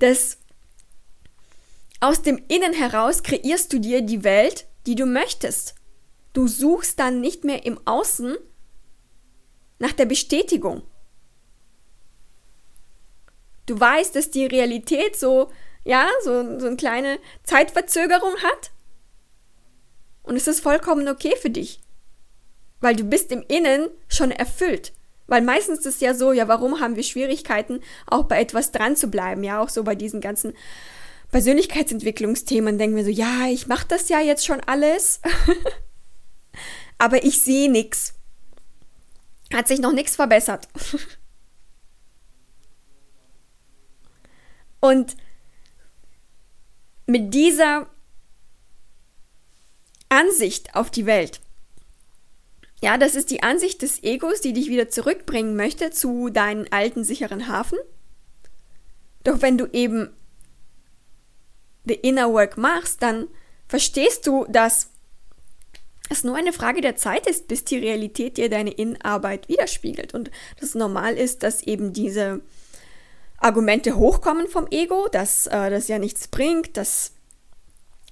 das 0.00 0.38
aus 2.04 2.20
dem 2.20 2.38
Innen 2.48 2.74
heraus 2.74 3.22
kreierst 3.22 3.72
du 3.72 3.78
dir 3.78 4.02
die 4.02 4.24
Welt, 4.24 4.66
die 4.86 4.94
du 4.94 5.06
möchtest. 5.06 5.74
Du 6.34 6.46
suchst 6.46 6.98
dann 6.98 7.22
nicht 7.22 7.44
mehr 7.44 7.64
im 7.64 7.80
Außen 7.86 8.36
nach 9.78 9.92
der 9.92 10.04
Bestätigung. 10.04 10.82
Du 13.64 13.80
weißt, 13.80 14.14
dass 14.14 14.30
die 14.30 14.44
Realität 14.44 15.16
so, 15.16 15.50
ja, 15.84 16.06
so, 16.22 16.58
so 16.58 16.66
eine 16.66 16.76
kleine 16.76 17.18
Zeitverzögerung 17.42 18.36
hat. 18.36 18.70
Und 20.22 20.36
es 20.36 20.46
ist 20.46 20.60
vollkommen 20.60 21.08
okay 21.08 21.34
für 21.40 21.50
dich. 21.50 21.80
Weil 22.80 22.96
du 22.96 23.04
bist 23.04 23.32
im 23.32 23.42
Innen 23.48 23.88
schon 24.08 24.30
erfüllt. 24.30 24.92
Weil 25.26 25.40
meistens 25.40 25.78
ist 25.80 25.86
es 25.86 26.00
ja 26.00 26.12
so, 26.12 26.32
ja, 26.32 26.48
warum 26.48 26.80
haben 26.80 26.96
wir 26.96 27.02
Schwierigkeiten, 27.02 27.80
auch 28.06 28.24
bei 28.24 28.40
etwas 28.40 28.72
dran 28.72 28.94
zu 28.94 29.08
bleiben? 29.08 29.42
Ja, 29.42 29.62
auch 29.62 29.70
so 29.70 29.84
bei 29.84 29.94
diesen 29.94 30.20
ganzen 30.20 30.52
Persönlichkeitsentwicklungsthemen 31.34 32.78
denken 32.78 32.94
wir 32.94 33.02
so, 33.02 33.10
ja, 33.10 33.48
ich 33.48 33.66
mache 33.66 33.88
das 33.88 34.08
ja 34.08 34.20
jetzt 34.20 34.46
schon 34.46 34.60
alles, 34.60 35.20
aber 36.98 37.24
ich 37.24 37.42
sehe 37.42 37.68
nichts. 37.68 38.14
Hat 39.52 39.66
sich 39.66 39.80
noch 39.80 39.90
nichts 39.90 40.14
verbessert. 40.14 40.68
Und 44.80 45.16
mit 47.06 47.34
dieser 47.34 47.90
Ansicht 50.08 50.76
auf 50.76 50.92
die 50.92 51.04
Welt 51.04 51.40
Ja, 52.80 52.96
das 52.96 53.16
ist 53.16 53.32
die 53.32 53.42
Ansicht 53.42 53.82
des 53.82 54.04
Egos, 54.04 54.40
die 54.40 54.52
dich 54.52 54.68
wieder 54.68 54.88
zurückbringen 54.88 55.56
möchte 55.56 55.90
zu 55.90 56.28
deinen 56.28 56.70
alten 56.70 57.02
sicheren 57.02 57.48
Hafen. 57.48 57.80
Doch 59.24 59.42
wenn 59.42 59.58
du 59.58 59.66
eben 59.72 60.14
the 61.84 61.94
inner 61.94 62.32
work 62.32 62.56
machst, 62.56 63.02
dann 63.02 63.28
verstehst 63.68 64.26
du, 64.26 64.46
dass 64.48 64.90
es 66.10 66.24
nur 66.24 66.36
eine 66.36 66.52
Frage 66.52 66.80
der 66.80 66.96
Zeit 66.96 67.26
ist, 67.26 67.48
bis 67.48 67.64
die 67.64 67.78
Realität 67.78 68.36
dir 68.36 68.50
deine 68.50 68.72
Innenarbeit 68.72 69.48
widerspiegelt 69.48 70.14
und 70.14 70.30
dass 70.60 70.74
normal 70.74 71.16
ist, 71.16 71.42
dass 71.42 71.62
eben 71.62 71.92
diese 71.92 72.42
Argumente 73.38 73.96
hochkommen 73.96 74.48
vom 74.48 74.66
Ego, 74.70 75.08
dass 75.10 75.46
äh, 75.46 75.70
das 75.70 75.88
ja 75.88 75.98
nichts 75.98 76.28
bringt, 76.28 76.76
dass 76.76 77.12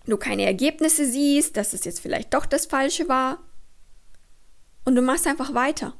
du 0.07 0.17
keine 0.17 0.45
Ergebnisse 0.45 1.07
siehst, 1.07 1.57
dass 1.57 1.73
es 1.73 1.85
jetzt 1.85 2.01
vielleicht 2.01 2.35
doch 2.35 2.47
das 2.47 2.67
Falsche 2.67 3.09
war. 3.09 3.39
Und 4.85 4.97
du 4.97 5.03
machst 5.03 5.27
einfach 5.27 5.55
weiter. 5.55 5.95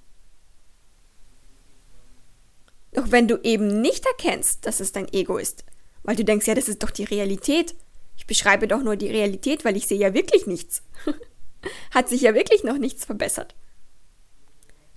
Doch 2.93 3.11
wenn 3.11 3.29
du 3.29 3.39
eben 3.43 3.81
nicht 3.81 4.05
erkennst, 4.05 4.67
dass 4.67 4.81
es 4.81 4.93
dein 4.93 5.11
Ego 5.13 5.39
ist, 5.39 5.65
weil 6.03 6.17
du 6.17 6.25
denkst, 6.25 6.47
ja, 6.47 6.55
das 6.55 6.69
ist 6.69 6.83
doch 6.83 6.91
die 6.91 7.05
Realität. 7.05 7.75
Ich 8.17 8.27
beschreibe 8.27 8.69
doch 8.69 8.83
nur 8.83 8.97
die 8.97 9.09
Realität, 9.09 9.65
weil 9.65 9.77
ich 9.77 9.87
sehe 9.87 9.99
ja 9.99 10.15
wirklich 10.15 10.47
nichts. 10.47 10.83
Hat 11.91 12.09
sich 12.09 12.23
ja 12.23 12.35
wirklich 12.35 12.65
noch 12.65 12.79
nichts 12.79 13.05
verbessert. 13.05 13.55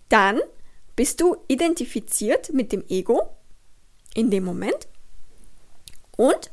Dann 0.09 0.39
bist 0.95 1.21
du 1.21 1.37
identifiziert 1.47 2.53
mit 2.53 2.71
dem 2.71 2.83
Ego 2.87 3.29
in 4.13 4.31
dem 4.31 4.43
Moment 4.43 4.87
und 6.15 6.51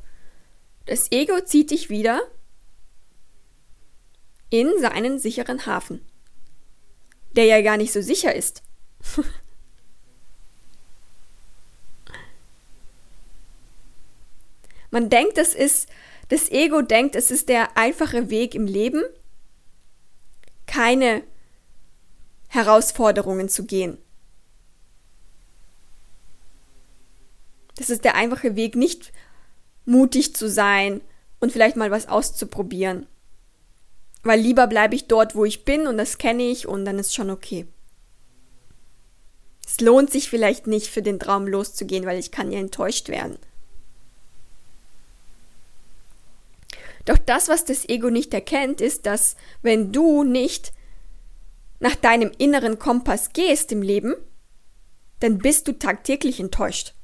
das 0.87 1.13
Ego 1.13 1.41
zieht 1.45 1.71
dich 1.71 1.91
wieder 1.91 2.21
in 4.51 4.71
seinen 4.81 5.19
sicheren 5.19 5.65
Hafen, 5.65 6.05
der 7.37 7.45
ja 7.45 7.63
gar 7.63 7.77
nicht 7.77 7.93
so 7.93 8.03
sicher 8.03 8.35
ist. 8.35 8.63
Man 14.93 15.09
denkt, 15.09 15.39
es 15.39 15.55
ist, 15.55 15.89
das 16.29 16.51
Ego 16.51 16.83
denkt, 16.83 17.17
es 17.17 17.31
ist 17.31 17.49
der 17.49 17.79
einfache 17.79 18.29
Weg 18.29 18.55
im 18.55 18.67
Leben, 18.67 19.03
keine 20.67 21.23
Herausforderungen 22.49 23.49
zu 23.49 23.65
gehen. 23.65 23.97
Das 27.77 27.89
ist 27.89 28.05
der 28.05 28.17
einfache 28.17 28.55
Weg, 28.55 28.77
nicht 28.77 29.13
mutig 29.87 30.37
zu 30.37 30.49
sein 30.49 31.01
und 31.41 31.53
vielleicht 31.53 31.77
mal 31.77 31.91
was 31.91 32.07
auszuprobieren. 32.07 33.07
Weil 34.23 34.41
lieber 34.41 34.67
bleibe 34.67 34.95
ich 34.95 35.09
dort, 35.09 35.35
wo 35.35 35.47
ich 35.47 35.65
bin 35.65 35.87
und 35.87 35.97
das 35.97 36.19
kenne 36.19 36.43
ich 36.43 36.69
und 36.69 36.85
dann 36.85 36.99
ist 36.99 37.15
schon 37.15 37.31
okay. 37.31 37.67
Es 39.67 39.81
lohnt 39.81 40.11
sich 40.11 40.29
vielleicht 40.29 40.67
nicht 40.67 40.89
für 40.89 41.03
den 41.03 41.19
Traum 41.19 41.47
loszugehen, 41.49 42.05
weil 42.05 42.19
ich 42.19 42.31
kann 42.31 42.53
ja 42.53 42.61
enttäuscht 42.61 43.09
werden. 43.09 43.39
Doch 47.05 47.19
das, 47.19 47.49
was 47.49 47.65
das 47.65 47.89
Ego 47.89 48.11
nicht 48.11 48.33
erkennt, 48.33 48.81
ist, 48.81 49.07
dass 49.07 49.37
wenn 49.63 49.93
du 49.93 50.23
nicht 50.23 50.73
nach 51.81 51.97
deinem 51.97 52.31
inneren 52.39 52.79
Kompass 52.79 53.33
gehst 53.33 53.73
im 53.73 53.83
Leben, 53.83 54.15
dann 55.21 55.39
bist 55.39 55.67
du 55.69 55.79
tagtäglich 55.79 56.39
enttäuscht. 56.39 56.95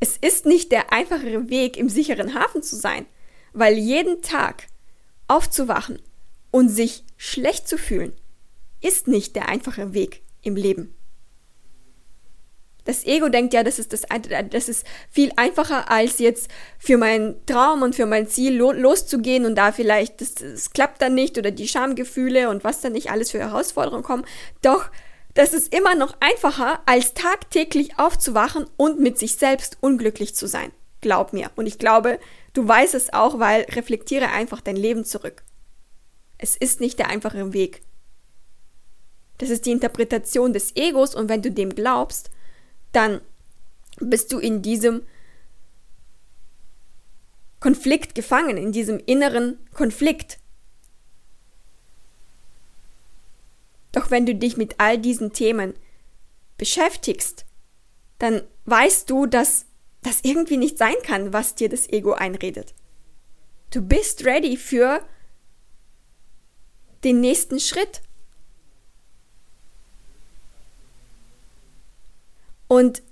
Es 0.00 0.16
ist 0.16 0.46
nicht 0.46 0.72
der 0.72 0.92
einfachere 0.92 1.48
Weg, 1.48 1.76
im 1.76 1.88
sicheren 1.88 2.34
Hafen 2.34 2.62
zu 2.62 2.76
sein, 2.76 3.06
weil 3.52 3.78
jeden 3.78 4.20
Tag 4.22 4.66
aufzuwachen 5.28 6.00
und 6.50 6.68
sich 6.68 7.04
schlecht 7.16 7.68
zu 7.68 7.78
fühlen, 7.78 8.12
ist 8.80 9.06
nicht 9.06 9.36
der 9.36 9.48
einfache 9.48 9.94
Weg 9.94 10.22
im 10.42 10.56
Leben. 10.56 10.94
Das 12.84 13.04
Ego 13.04 13.28
denkt 13.28 13.54
ja, 13.54 13.62
das 13.62 13.78
ist, 13.78 13.92
das, 13.92 14.02
das 14.50 14.68
ist 14.68 14.84
viel 15.10 15.32
einfacher, 15.36 15.90
als 15.90 16.18
jetzt 16.18 16.50
für 16.78 16.96
meinen 16.96 17.44
Traum 17.46 17.82
und 17.82 17.94
für 17.94 18.06
mein 18.06 18.26
Ziel 18.26 18.56
lo 18.56 18.72
loszugehen 18.72 19.46
und 19.46 19.54
da 19.54 19.70
vielleicht, 19.70 20.20
das, 20.20 20.34
das 20.34 20.70
klappt 20.70 21.00
dann 21.00 21.14
nicht 21.14 21.38
oder 21.38 21.52
die 21.52 21.68
Schamgefühle 21.68 22.50
und 22.50 22.64
was 22.64 22.80
dann 22.80 22.92
nicht 22.92 23.10
alles 23.10 23.30
für 23.30 23.38
Herausforderungen 23.38 24.02
kommen. 24.02 24.24
Doch 24.62 24.90
das 25.34 25.54
ist 25.54 25.74
immer 25.74 25.94
noch 25.94 26.16
einfacher, 26.20 26.80
als 26.84 27.14
tagtäglich 27.14 27.98
aufzuwachen 27.98 28.66
und 28.76 29.00
mit 29.00 29.18
sich 29.18 29.36
selbst 29.36 29.78
unglücklich 29.80 30.34
zu 30.34 30.46
sein. 30.46 30.72
Glaub 31.00 31.32
mir. 31.32 31.50
Und 31.56 31.66
ich 31.66 31.78
glaube, 31.78 32.18
du 32.52 32.66
weißt 32.66 32.94
es 32.94 33.12
auch, 33.12 33.38
weil 33.38 33.62
reflektiere 33.62 34.30
einfach 34.30 34.60
dein 34.60 34.76
Leben 34.76 35.04
zurück. 35.04 35.42
Es 36.36 36.56
ist 36.56 36.80
nicht 36.80 36.98
der 36.98 37.08
einfache 37.08 37.52
Weg. 37.52 37.82
Das 39.38 39.48
ist 39.48 39.64
die 39.66 39.72
Interpretation 39.72 40.52
des 40.52 40.76
Egos 40.76 41.14
und 41.14 41.28
wenn 41.28 41.42
du 41.42 41.50
dem 41.50 41.74
glaubst, 41.74 42.30
dann 42.92 43.20
bist 43.98 44.32
du 44.32 44.38
in 44.38 44.62
diesem 44.62 45.02
Konflikt 47.60 48.14
gefangen, 48.14 48.56
in 48.56 48.72
diesem 48.72 48.98
inneren 48.98 49.58
Konflikt. 49.72 50.38
Doch 53.92 54.10
wenn 54.10 54.26
du 54.26 54.34
dich 54.34 54.56
mit 54.56 54.76
all 54.78 54.98
diesen 54.98 55.32
Themen 55.32 55.74
beschäftigst, 56.56 57.44
dann 58.18 58.42
weißt 58.64 59.08
du, 59.10 59.26
dass 59.26 59.66
das 60.02 60.20
irgendwie 60.22 60.56
nicht 60.56 60.78
sein 60.78 60.94
kann, 61.04 61.32
was 61.32 61.54
dir 61.54 61.68
das 61.68 61.88
Ego 61.88 62.12
einredet. 62.12 62.74
Du 63.70 63.80
bist 63.80 64.24
ready 64.24 64.56
für 64.56 65.06
den 67.04 67.20
nächsten 67.20 67.60
Schritt. 67.60 68.02
Und 72.72 73.02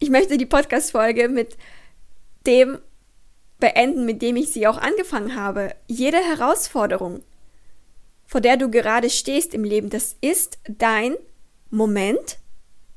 ich 0.00 0.10
möchte 0.10 0.36
die 0.36 0.46
Podcast-Folge 0.46 1.28
mit 1.28 1.56
dem 2.44 2.80
beenden, 3.60 4.04
mit 4.04 4.20
dem 4.20 4.34
ich 4.34 4.50
sie 4.50 4.66
auch 4.66 4.78
angefangen 4.78 5.36
habe. 5.36 5.76
Jede 5.86 6.16
Herausforderung, 6.16 7.22
vor 8.26 8.40
der 8.40 8.56
du 8.56 8.72
gerade 8.72 9.10
stehst 9.10 9.54
im 9.54 9.62
Leben, 9.62 9.90
das 9.90 10.16
ist 10.20 10.58
dein 10.66 11.14
Moment, 11.70 12.38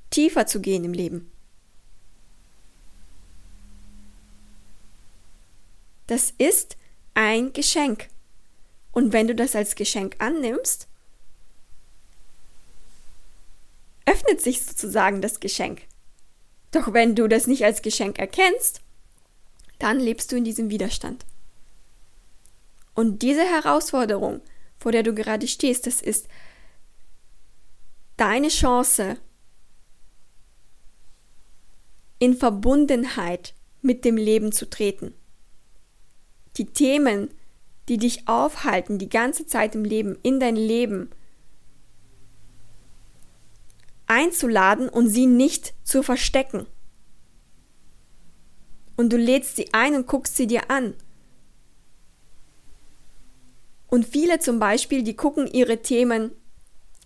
tiefer 0.10 0.48
zu 0.48 0.62
gehen 0.62 0.84
im 0.84 0.94
Leben. 0.94 1.32
Das 6.08 6.34
ist 6.40 6.76
ein 7.14 7.54
Geschenk. 7.54 8.08
Und 8.94 9.14
wenn 9.14 9.28
du 9.28 9.36
das 9.36 9.56
als 9.56 9.76
Geschenk 9.76 10.16
annimmst, 10.18 10.88
öffnet 14.08 14.42
sich 14.42 14.66
sozusagen 14.66 15.22
das 15.22 15.40
Geschenk. 15.40 15.84
Doch 16.72 16.94
wenn 16.94 17.16
du 17.16 17.28
das 17.28 17.46
nicht 17.46 17.64
als 17.64 17.84
Geschenk 17.84 18.18
erkennst, 18.18 18.82
dann 19.78 20.00
lebst 20.00 20.32
du 20.32 20.38
in 20.38 20.44
diesem 20.44 20.72
Widerstand. 20.72 21.26
Und 22.96 23.22
diese 23.22 23.44
Herausforderung, 23.44 24.42
vor 24.80 24.92
der 24.92 25.04
du 25.04 25.14
gerade 25.14 25.48
stehst, 25.48 25.86
das 25.86 26.02
ist 26.02 26.28
deine 28.16 28.48
Chance, 28.48 29.18
in 32.20 32.36
Verbundenheit 32.36 33.54
mit 33.82 34.04
dem 34.04 34.18
Leben 34.18 34.52
zu 34.52 34.68
treten. 34.68 35.14
Die 36.58 36.66
Themen, 36.66 37.30
die 37.88 37.98
dich 37.98 38.28
aufhalten, 38.28 38.98
die 38.98 39.10
ganze 39.10 39.46
Zeit 39.46 39.76
im 39.76 39.84
Leben, 39.84 40.18
in 40.24 40.40
dein 40.40 40.56
Leben 40.56 41.12
einzuladen 44.08 44.90
und 44.90 45.08
sie 45.08 45.26
nicht 45.28 45.74
zu 45.84 46.02
verstecken. 46.02 46.66
Und 48.96 49.14
du 49.14 49.18
lädst 49.18 49.56
sie 49.56 49.74
ein 49.74 49.96
und 49.96 50.08
guckst 50.08 50.36
sie 50.36 50.48
dir 50.48 50.72
an. 50.72 50.96
Und 53.90 54.06
viele 54.06 54.40
zum 54.40 54.60
Beispiel, 54.60 55.04
die 55.04 55.16
gucken 55.16 55.48
ihre 55.48 55.82
Themen 55.82 56.32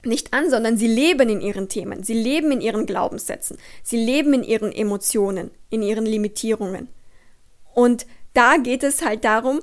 nicht 0.03 0.33
an, 0.33 0.49
sondern 0.49 0.77
sie 0.77 0.87
leben 0.87 1.29
in 1.29 1.41
ihren 1.41 1.69
Themen, 1.69 2.03
sie 2.03 2.15
leben 2.15 2.51
in 2.51 2.61
ihren 2.61 2.87
Glaubenssätzen, 2.87 3.57
sie 3.83 4.03
leben 4.03 4.33
in 4.33 4.43
ihren 4.43 4.71
Emotionen, 4.71 5.51
in 5.69 5.83
ihren 5.83 6.05
Limitierungen. 6.05 6.87
Und 7.75 8.07
da 8.33 8.57
geht 8.57 8.83
es 8.83 9.03
halt 9.03 9.23
darum, 9.25 9.59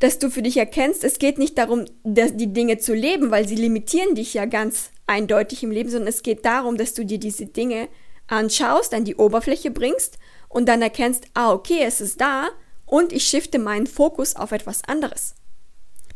dass 0.00 0.18
du 0.18 0.30
für 0.30 0.42
dich 0.42 0.56
erkennst, 0.56 1.02
es 1.02 1.18
geht 1.18 1.38
nicht 1.38 1.56
darum, 1.56 1.86
die 2.04 2.52
Dinge 2.52 2.78
zu 2.78 2.94
leben, 2.94 3.30
weil 3.30 3.48
sie 3.48 3.56
limitieren 3.56 4.14
dich 4.14 4.34
ja 4.34 4.44
ganz 4.44 4.90
eindeutig 5.08 5.62
im 5.62 5.70
Leben, 5.70 5.90
sondern 5.90 6.08
es 6.08 6.22
geht 6.22 6.44
darum, 6.44 6.76
dass 6.76 6.94
du 6.94 7.04
dir 7.04 7.18
diese 7.18 7.46
Dinge 7.46 7.88
anschaust, 8.28 8.94
an 8.94 9.04
die 9.04 9.16
Oberfläche 9.16 9.70
bringst 9.70 10.18
und 10.48 10.66
dann 10.68 10.82
erkennst, 10.82 11.26
ah, 11.34 11.52
okay, 11.52 11.80
es 11.82 12.00
ist 12.00 12.20
da 12.20 12.48
und 12.86 13.12
ich 13.12 13.24
shifte 13.26 13.58
meinen 13.58 13.86
Fokus 13.86 14.36
auf 14.36 14.52
etwas 14.52 14.84
anderes. 14.84 15.34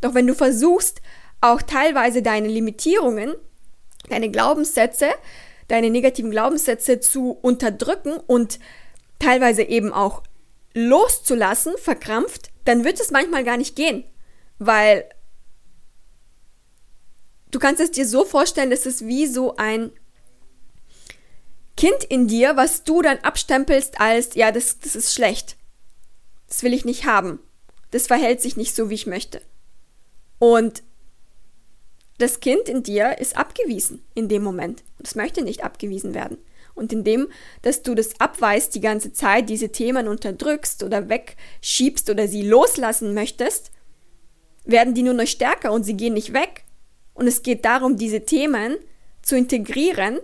Doch 0.01 0.13
wenn 0.13 0.27
du 0.27 0.35
versuchst, 0.35 1.01
auch 1.41 1.61
teilweise 1.61 2.21
deine 2.21 2.47
Limitierungen, 2.47 3.35
deine 4.09 4.29
Glaubenssätze, 4.29 5.09
deine 5.67 5.89
negativen 5.89 6.31
Glaubenssätze 6.31 6.99
zu 6.99 7.31
unterdrücken 7.41 8.13
und 8.27 8.59
teilweise 9.19 9.63
eben 9.63 9.93
auch 9.93 10.23
loszulassen, 10.73 11.73
verkrampft, 11.77 12.49
dann 12.65 12.83
wird 12.83 12.99
es 12.99 13.11
manchmal 13.11 13.43
gar 13.43 13.57
nicht 13.57 13.75
gehen, 13.75 14.03
weil 14.59 15.05
du 17.53 17.59
kannst 17.59 17.79
es 17.79 17.91
dir 17.91 18.05
so 18.05 18.25
vorstellen, 18.25 18.71
es 18.71 18.85
ist 18.85 19.05
wie 19.05 19.27
so 19.27 19.55
ein 19.55 19.91
Kind 21.77 22.03
in 22.03 22.27
dir, 22.27 22.55
was 22.57 22.83
du 22.83 23.01
dann 23.01 23.17
abstempelst 23.19 23.99
als, 23.99 24.35
ja, 24.35 24.51
das, 24.51 24.79
das 24.79 24.95
ist 24.95 25.13
schlecht. 25.13 25.55
Das 26.47 26.63
will 26.63 26.73
ich 26.73 26.85
nicht 26.85 27.05
haben. 27.05 27.39
Das 27.91 28.07
verhält 28.07 28.41
sich 28.41 28.57
nicht 28.57 28.75
so, 28.75 28.89
wie 28.89 28.95
ich 28.95 29.07
möchte. 29.07 29.41
Und 30.39 30.83
das 32.17 32.39
Kind 32.39 32.69
in 32.69 32.83
dir 32.83 33.17
ist 33.19 33.37
abgewiesen 33.37 34.03
in 34.13 34.29
dem 34.29 34.43
Moment. 34.43 34.83
Es 35.03 35.15
möchte 35.15 35.41
nicht 35.41 35.63
abgewiesen 35.63 36.13
werden. 36.13 36.37
Und 36.75 36.91
indem, 36.91 37.29
dass 37.61 37.83
du 37.83 37.93
das 37.95 38.19
abweist 38.19 38.73
die 38.75 38.81
ganze 38.81 39.13
Zeit, 39.13 39.49
diese 39.49 39.69
Themen 39.69 40.07
unterdrückst 40.07 40.83
oder 40.83 41.09
wegschiebst 41.09 42.09
oder 42.09 42.27
sie 42.27 42.41
loslassen 42.43 43.13
möchtest, 43.13 43.71
werden 44.63 44.93
die 44.93 45.03
nur 45.03 45.13
noch 45.13 45.27
stärker 45.27 45.71
und 45.71 45.83
sie 45.83 45.95
gehen 45.95 46.13
nicht 46.13 46.33
weg. 46.33 46.62
Und 47.13 47.27
es 47.27 47.43
geht 47.43 47.65
darum, 47.65 47.97
diese 47.97 48.25
Themen 48.25 48.77
zu 49.21 49.35
integrieren 49.35 50.19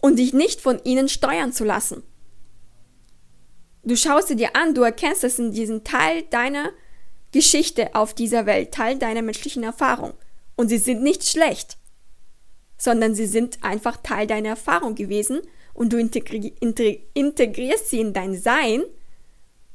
und 0.00 0.18
dich 0.18 0.32
nicht 0.32 0.60
von 0.60 0.80
ihnen 0.84 1.08
steuern 1.08 1.52
zu 1.52 1.64
lassen. 1.64 2.02
Du 3.84 3.96
schaust 3.96 4.28
sie 4.28 4.36
dir 4.36 4.54
an, 4.54 4.74
du 4.74 4.82
erkennst 4.82 5.24
es 5.24 5.38
in 5.38 5.52
diesem 5.52 5.84
Teil 5.84 6.22
deiner 6.30 6.70
Geschichte 7.32 7.94
auf 7.94 8.14
dieser 8.14 8.46
Welt, 8.46 8.72
Teil 8.72 8.98
deiner 8.98 9.22
menschlichen 9.22 9.62
Erfahrung. 9.62 10.14
Und 10.56 10.68
sie 10.68 10.78
sind 10.78 11.02
nicht 11.02 11.24
schlecht 11.24 11.78
sondern 12.78 13.14
sie 13.14 13.26
sind 13.26 13.62
einfach 13.62 13.98
Teil 13.98 14.26
deiner 14.26 14.50
Erfahrung 14.50 14.94
gewesen 14.94 15.40
und 15.74 15.92
du 15.92 15.98
integri 15.98 16.54
integrierst 17.14 17.90
sie 17.90 18.00
in 18.00 18.12
dein 18.12 18.34
Sein 18.40 18.82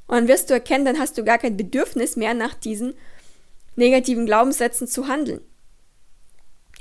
und 0.07 0.15
dann 0.15 0.27
wirst 0.27 0.49
du 0.49 0.53
erkennen, 0.53 0.85
dann 0.85 0.99
hast 0.99 1.17
du 1.17 1.23
gar 1.23 1.37
kein 1.37 1.57
Bedürfnis 1.57 2.15
mehr 2.15 2.33
nach 2.33 2.53
diesen 2.53 2.93
negativen 3.75 4.25
Glaubenssätzen 4.25 4.87
zu 4.87 5.07
handeln. 5.07 5.41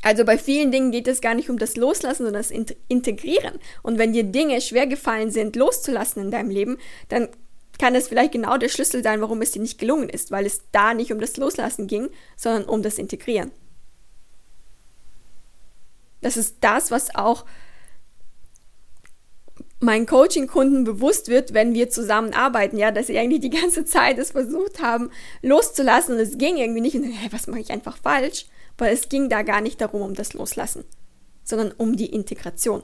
Also 0.02 0.24
bei 0.24 0.36
vielen 0.36 0.72
Dingen 0.72 0.90
geht 0.90 1.06
es 1.06 1.20
gar 1.20 1.34
nicht 1.34 1.48
um 1.48 1.58
das 1.58 1.76
Loslassen, 1.76 2.24
sondern 2.24 2.42
das 2.42 2.50
Integrieren. 2.88 3.58
Und 3.82 3.98
wenn 3.98 4.12
dir 4.12 4.24
Dinge 4.24 4.60
schwer 4.60 4.88
gefallen 4.88 5.30
sind, 5.30 5.54
loszulassen 5.54 6.22
in 6.22 6.30
deinem 6.32 6.50
Leben, 6.50 6.78
dann 7.08 7.28
kann 7.78 7.94
das 7.94 8.08
vielleicht 8.08 8.32
genau 8.32 8.58
der 8.58 8.68
Schlüssel 8.68 9.02
sein, 9.02 9.20
warum 9.20 9.40
es 9.42 9.52
dir 9.52 9.62
nicht 9.62 9.78
gelungen 9.78 10.08
ist, 10.08 10.30
weil 10.32 10.44
es 10.44 10.62
da 10.72 10.92
nicht 10.92 11.12
um 11.12 11.20
das 11.20 11.36
Loslassen 11.36 11.86
ging, 11.86 12.10
sondern 12.36 12.64
um 12.64 12.82
das 12.82 12.98
Integrieren. 12.98 13.52
Das 16.20 16.36
ist 16.36 16.56
das, 16.60 16.90
was 16.90 17.14
auch 17.14 17.44
meinen 19.82 20.06
Coaching-Kunden 20.06 20.84
bewusst 20.84 21.28
wird, 21.28 21.54
wenn 21.54 21.74
wir 21.74 21.90
zusammenarbeiten, 21.90 22.78
ja, 22.78 22.92
dass 22.92 23.08
sie 23.08 23.18
eigentlich 23.18 23.40
die 23.40 23.50
ganze 23.50 23.84
Zeit 23.84 24.16
es 24.18 24.30
versucht 24.30 24.80
haben, 24.80 25.10
loszulassen 25.42 26.14
und 26.14 26.20
es 26.20 26.38
ging 26.38 26.56
irgendwie 26.56 26.80
nicht 26.80 26.94
und 26.94 27.04
hey, 27.04 27.32
was 27.32 27.48
mache 27.48 27.60
ich 27.60 27.70
einfach 27.70 27.96
falsch? 27.96 28.46
Weil 28.78 28.94
es 28.94 29.08
ging 29.08 29.28
da 29.28 29.42
gar 29.42 29.60
nicht 29.60 29.80
darum, 29.80 30.02
um 30.02 30.14
das 30.14 30.34
Loslassen, 30.34 30.84
sondern 31.44 31.72
um 31.72 31.96
die 31.96 32.06
Integration. 32.06 32.82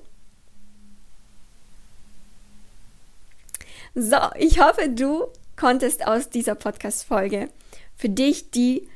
So, 3.94 4.18
ich 4.36 4.60
hoffe, 4.60 4.88
du 4.88 5.28
konntest 5.56 6.06
aus 6.06 6.30
dieser 6.30 6.54
Podcast-Folge 6.54 7.48
für 7.96 8.08
dich 8.08 8.50
die 8.50 8.88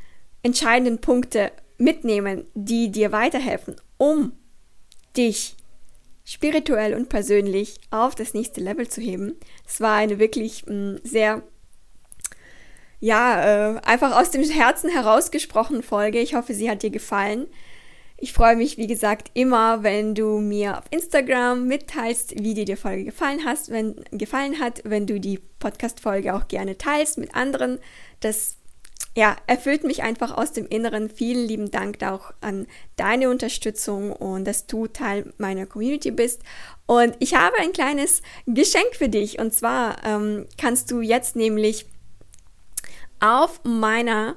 entscheidenden 0.43 1.01
Punkte 1.01 1.53
mitnehmen, 1.79 2.45
die 2.55 2.91
dir 2.91 3.13
weiterhelfen, 3.13 3.77
um 3.97 4.33
dich 5.17 5.57
spirituell 6.33 6.95
und 6.95 7.11
persönlich 7.11 7.78
auf 7.91 8.14
das 8.14 8.33
nächste 8.33 8.62
Level 8.62 8.89
zu 8.89 9.03
heben. 9.03 9.37
Es 9.68 9.83
war 9.83 9.97
eine 9.97 10.18
wirklich 10.18 10.64
mh, 10.64 10.74
mm, 10.74 11.01
sehr, 11.05 11.43
ja, 13.01 13.74
äh, 13.74 13.80
einfach 13.85 14.18
aus 14.18 14.30
dem 14.30 14.43
Herzen 14.43 14.89
herausgesprochene 14.89 15.83
Folge. 15.83 16.20
Ich 16.20 16.35
hoffe, 16.35 16.55
sie 16.55 16.70
hat 16.70 16.83
dir 16.83 16.91
gefallen. 16.91 17.49
Ich 18.16 18.33
freue 18.33 18.57
mich, 18.57 18.78
wie 18.78 18.87
gesagt, 18.87 19.30
immer, 19.35 19.83
wenn 19.83 20.14
du 20.14 20.39
mir 20.39 20.78
auf 20.78 20.85
Instagram 20.91 21.66
mitteilst, 21.66 22.43
wie 22.43 22.55
dir 22.55 22.64
die 22.64 22.76
Folge 22.76 23.05
gefallen, 23.05 23.45
hast, 23.45 23.70
wenn, 23.70 23.97
gefallen 24.12 24.59
hat, 24.59 24.80
wenn 24.85 25.07
du 25.07 25.20
die 25.20 25.39
Podcast-Folge 25.59 26.35
auch 26.35 26.49
gerne 26.49 26.78
teilst 26.78 27.18
mit 27.18 27.35
anderen. 27.35 27.78
Das 28.20 28.57
ja, 29.15 29.37
erfüllt 29.47 29.85
mich 29.85 30.03
einfach 30.03 30.37
aus 30.37 30.53
dem 30.53 30.67
Inneren. 30.67 31.11
Vielen 31.11 31.47
lieben 31.47 31.71
Dank 31.71 32.03
auch 32.03 32.33
an 32.41 32.67
deine 32.97 33.29
Unterstützung 33.29 34.13
und 34.13 34.47
dass 34.47 34.67
du 34.67 34.87
Teil 34.87 35.33
meiner 35.37 35.67
Community 35.67 36.11
bist. 36.11 36.43
Und 36.87 37.15
ich 37.19 37.35
habe 37.35 37.57
ein 37.59 37.73
kleines 37.73 38.23
Geschenk 38.47 38.95
für 38.97 39.11
dich. 39.11 39.39
Und 39.39 39.53
zwar 39.53 40.03
ähm, 40.05 40.47
kannst 40.59 40.91
du 40.91 41.01
jetzt 41.03 41.37
nämlich 41.37 41.87
auf 43.21 43.61
meiner 43.65 44.37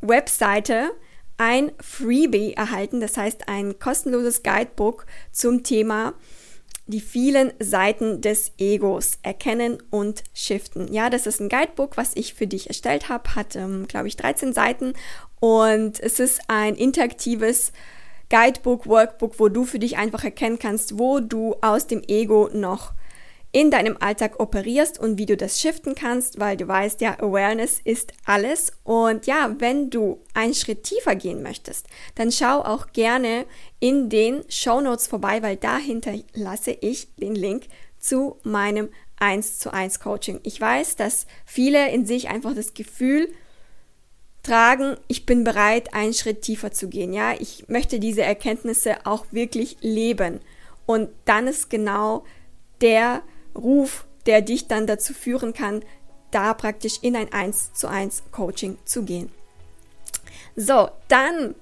Webseite 0.00 0.90
ein 1.38 1.70
Freebie 1.80 2.54
erhalten, 2.54 3.00
das 3.00 3.16
heißt 3.16 3.48
ein 3.48 3.78
kostenloses 3.78 4.42
Guidebook 4.42 5.06
zum 5.30 5.62
Thema 5.62 6.14
die 6.88 7.00
vielen 7.00 7.52
Seiten 7.60 8.20
des 8.20 8.52
Egos 8.58 9.18
erkennen 9.22 9.78
und 9.90 10.24
shiften. 10.34 10.92
Ja, 10.92 11.10
das 11.10 11.26
ist 11.26 11.40
ein 11.40 11.48
Guidebook, 11.48 11.96
was 11.96 12.16
ich 12.16 12.34
für 12.34 12.46
dich 12.46 12.68
erstellt 12.68 13.08
habe, 13.08 13.34
hat, 13.34 13.54
ähm, 13.54 13.86
glaube 13.86 14.08
ich, 14.08 14.16
13 14.16 14.52
Seiten 14.52 14.94
und 15.38 16.00
es 16.00 16.18
ist 16.18 16.40
ein 16.48 16.74
interaktives 16.74 17.72
Guidebook, 18.30 18.86
Workbook, 18.86 19.38
wo 19.38 19.48
du 19.48 19.64
für 19.64 19.78
dich 19.78 19.96
einfach 19.96 20.24
erkennen 20.24 20.58
kannst, 20.58 20.98
wo 20.98 21.20
du 21.20 21.54
aus 21.60 21.86
dem 21.86 22.02
Ego 22.06 22.50
noch 22.52 22.92
in 23.50 23.70
deinem 23.70 23.96
Alltag 23.98 24.40
operierst 24.40 24.98
und 24.98 25.16
wie 25.16 25.26
du 25.26 25.36
das 25.36 25.60
shiften 25.60 25.94
kannst, 25.94 26.38
weil 26.38 26.56
du 26.56 26.68
weißt, 26.68 27.00
ja, 27.00 27.18
Awareness 27.18 27.80
ist 27.82 28.12
alles. 28.26 28.72
Und 28.84 29.26
ja, 29.26 29.54
wenn 29.58 29.88
du 29.88 30.20
einen 30.34 30.54
Schritt 30.54 30.84
tiefer 30.84 31.14
gehen 31.16 31.42
möchtest, 31.42 31.86
dann 32.14 32.30
schau 32.30 32.60
auch 32.60 32.92
gerne 32.92 33.46
in 33.80 34.10
den 34.10 34.44
Show 34.50 34.80
Notes 34.80 35.06
vorbei, 35.06 35.42
weil 35.42 35.56
dahinter 35.56 36.12
lasse 36.34 36.72
ich 36.72 37.14
den 37.16 37.34
Link 37.34 37.68
zu 37.98 38.36
meinem 38.42 38.90
1 39.18 39.58
zu 39.58 39.72
1 39.72 40.00
Coaching. 40.00 40.40
Ich 40.42 40.60
weiß, 40.60 40.96
dass 40.96 41.26
viele 41.44 41.90
in 41.90 42.06
sich 42.06 42.28
einfach 42.28 42.54
das 42.54 42.74
Gefühl 42.74 43.32
tragen, 44.42 44.96
ich 45.08 45.26
bin 45.26 45.42
bereit, 45.42 45.94
einen 45.94 46.14
Schritt 46.14 46.42
tiefer 46.42 46.70
zu 46.70 46.88
gehen. 46.88 47.12
Ja, 47.12 47.34
ich 47.38 47.68
möchte 47.68 47.98
diese 47.98 48.22
Erkenntnisse 48.22 49.06
auch 49.06 49.26
wirklich 49.30 49.78
leben. 49.80 50.40
Und 50.86 51.08
dann 51.24 51.46
ist 51.46 51.70
genau 51.70 52.24
der 52.80 53.22
Ruf, 53.56 54.06
der 54.26 54.42
dich 54.42 54.68
dann 54.68 54.86
dazu 54.86 55.14
führen 55.14 55.52
kann, 55.52 55.82
da 56.30 56.54
praktisch 56.54 56.98
in 57.02 57.16
ein 57.16 57.32
1 57.32 57.72
zu 57.72 57.88
1 57.88 58.24
Coaching 58.32 58.78
zu 58.84 59.02
gehen. 59.02 59.30
So, 60.56 60.88
dann 61.08 61.54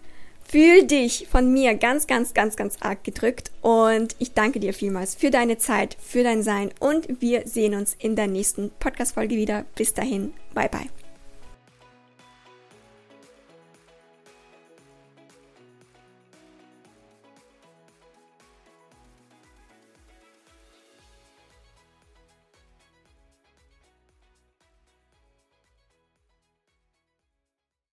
fühl 0.48 0.84
dich 0.84 1.28
von 1.28 1.52
mir 1.52 1.74
ganz, 1.74 2.06
ganz, 2.06 2.34
ganz, 2.34 2.56
ganz 2.56 2.76
arg 2.80 3.04
gedrückt 3.04 3.50
und 3.62 4.16
ich 4.18 4.32
danke 4.32 4.60
dir 4.60 4.72
vielmals 4.72 5.14
für 5.14 5.30
deine 5.30 5.58
Zeit, 5.58 5.96
für 6.00 6.22
dein 6.22 6.42
Sein 6.42 6.70
und 6.80 7.20
wir 7.20 7.46
sehen 7.46 7.74
uns 7.74 7.94
in 7.98 8.16
der 8.16 8.26
nächsten 8.26 8.70
Podcast-Folge 8.78 9.36
wieder. 9.36 9.64
Bis 9.74 9.94
dahin, 9.94 10.32
bye 10.54 10.68
bye. 10.68 11.05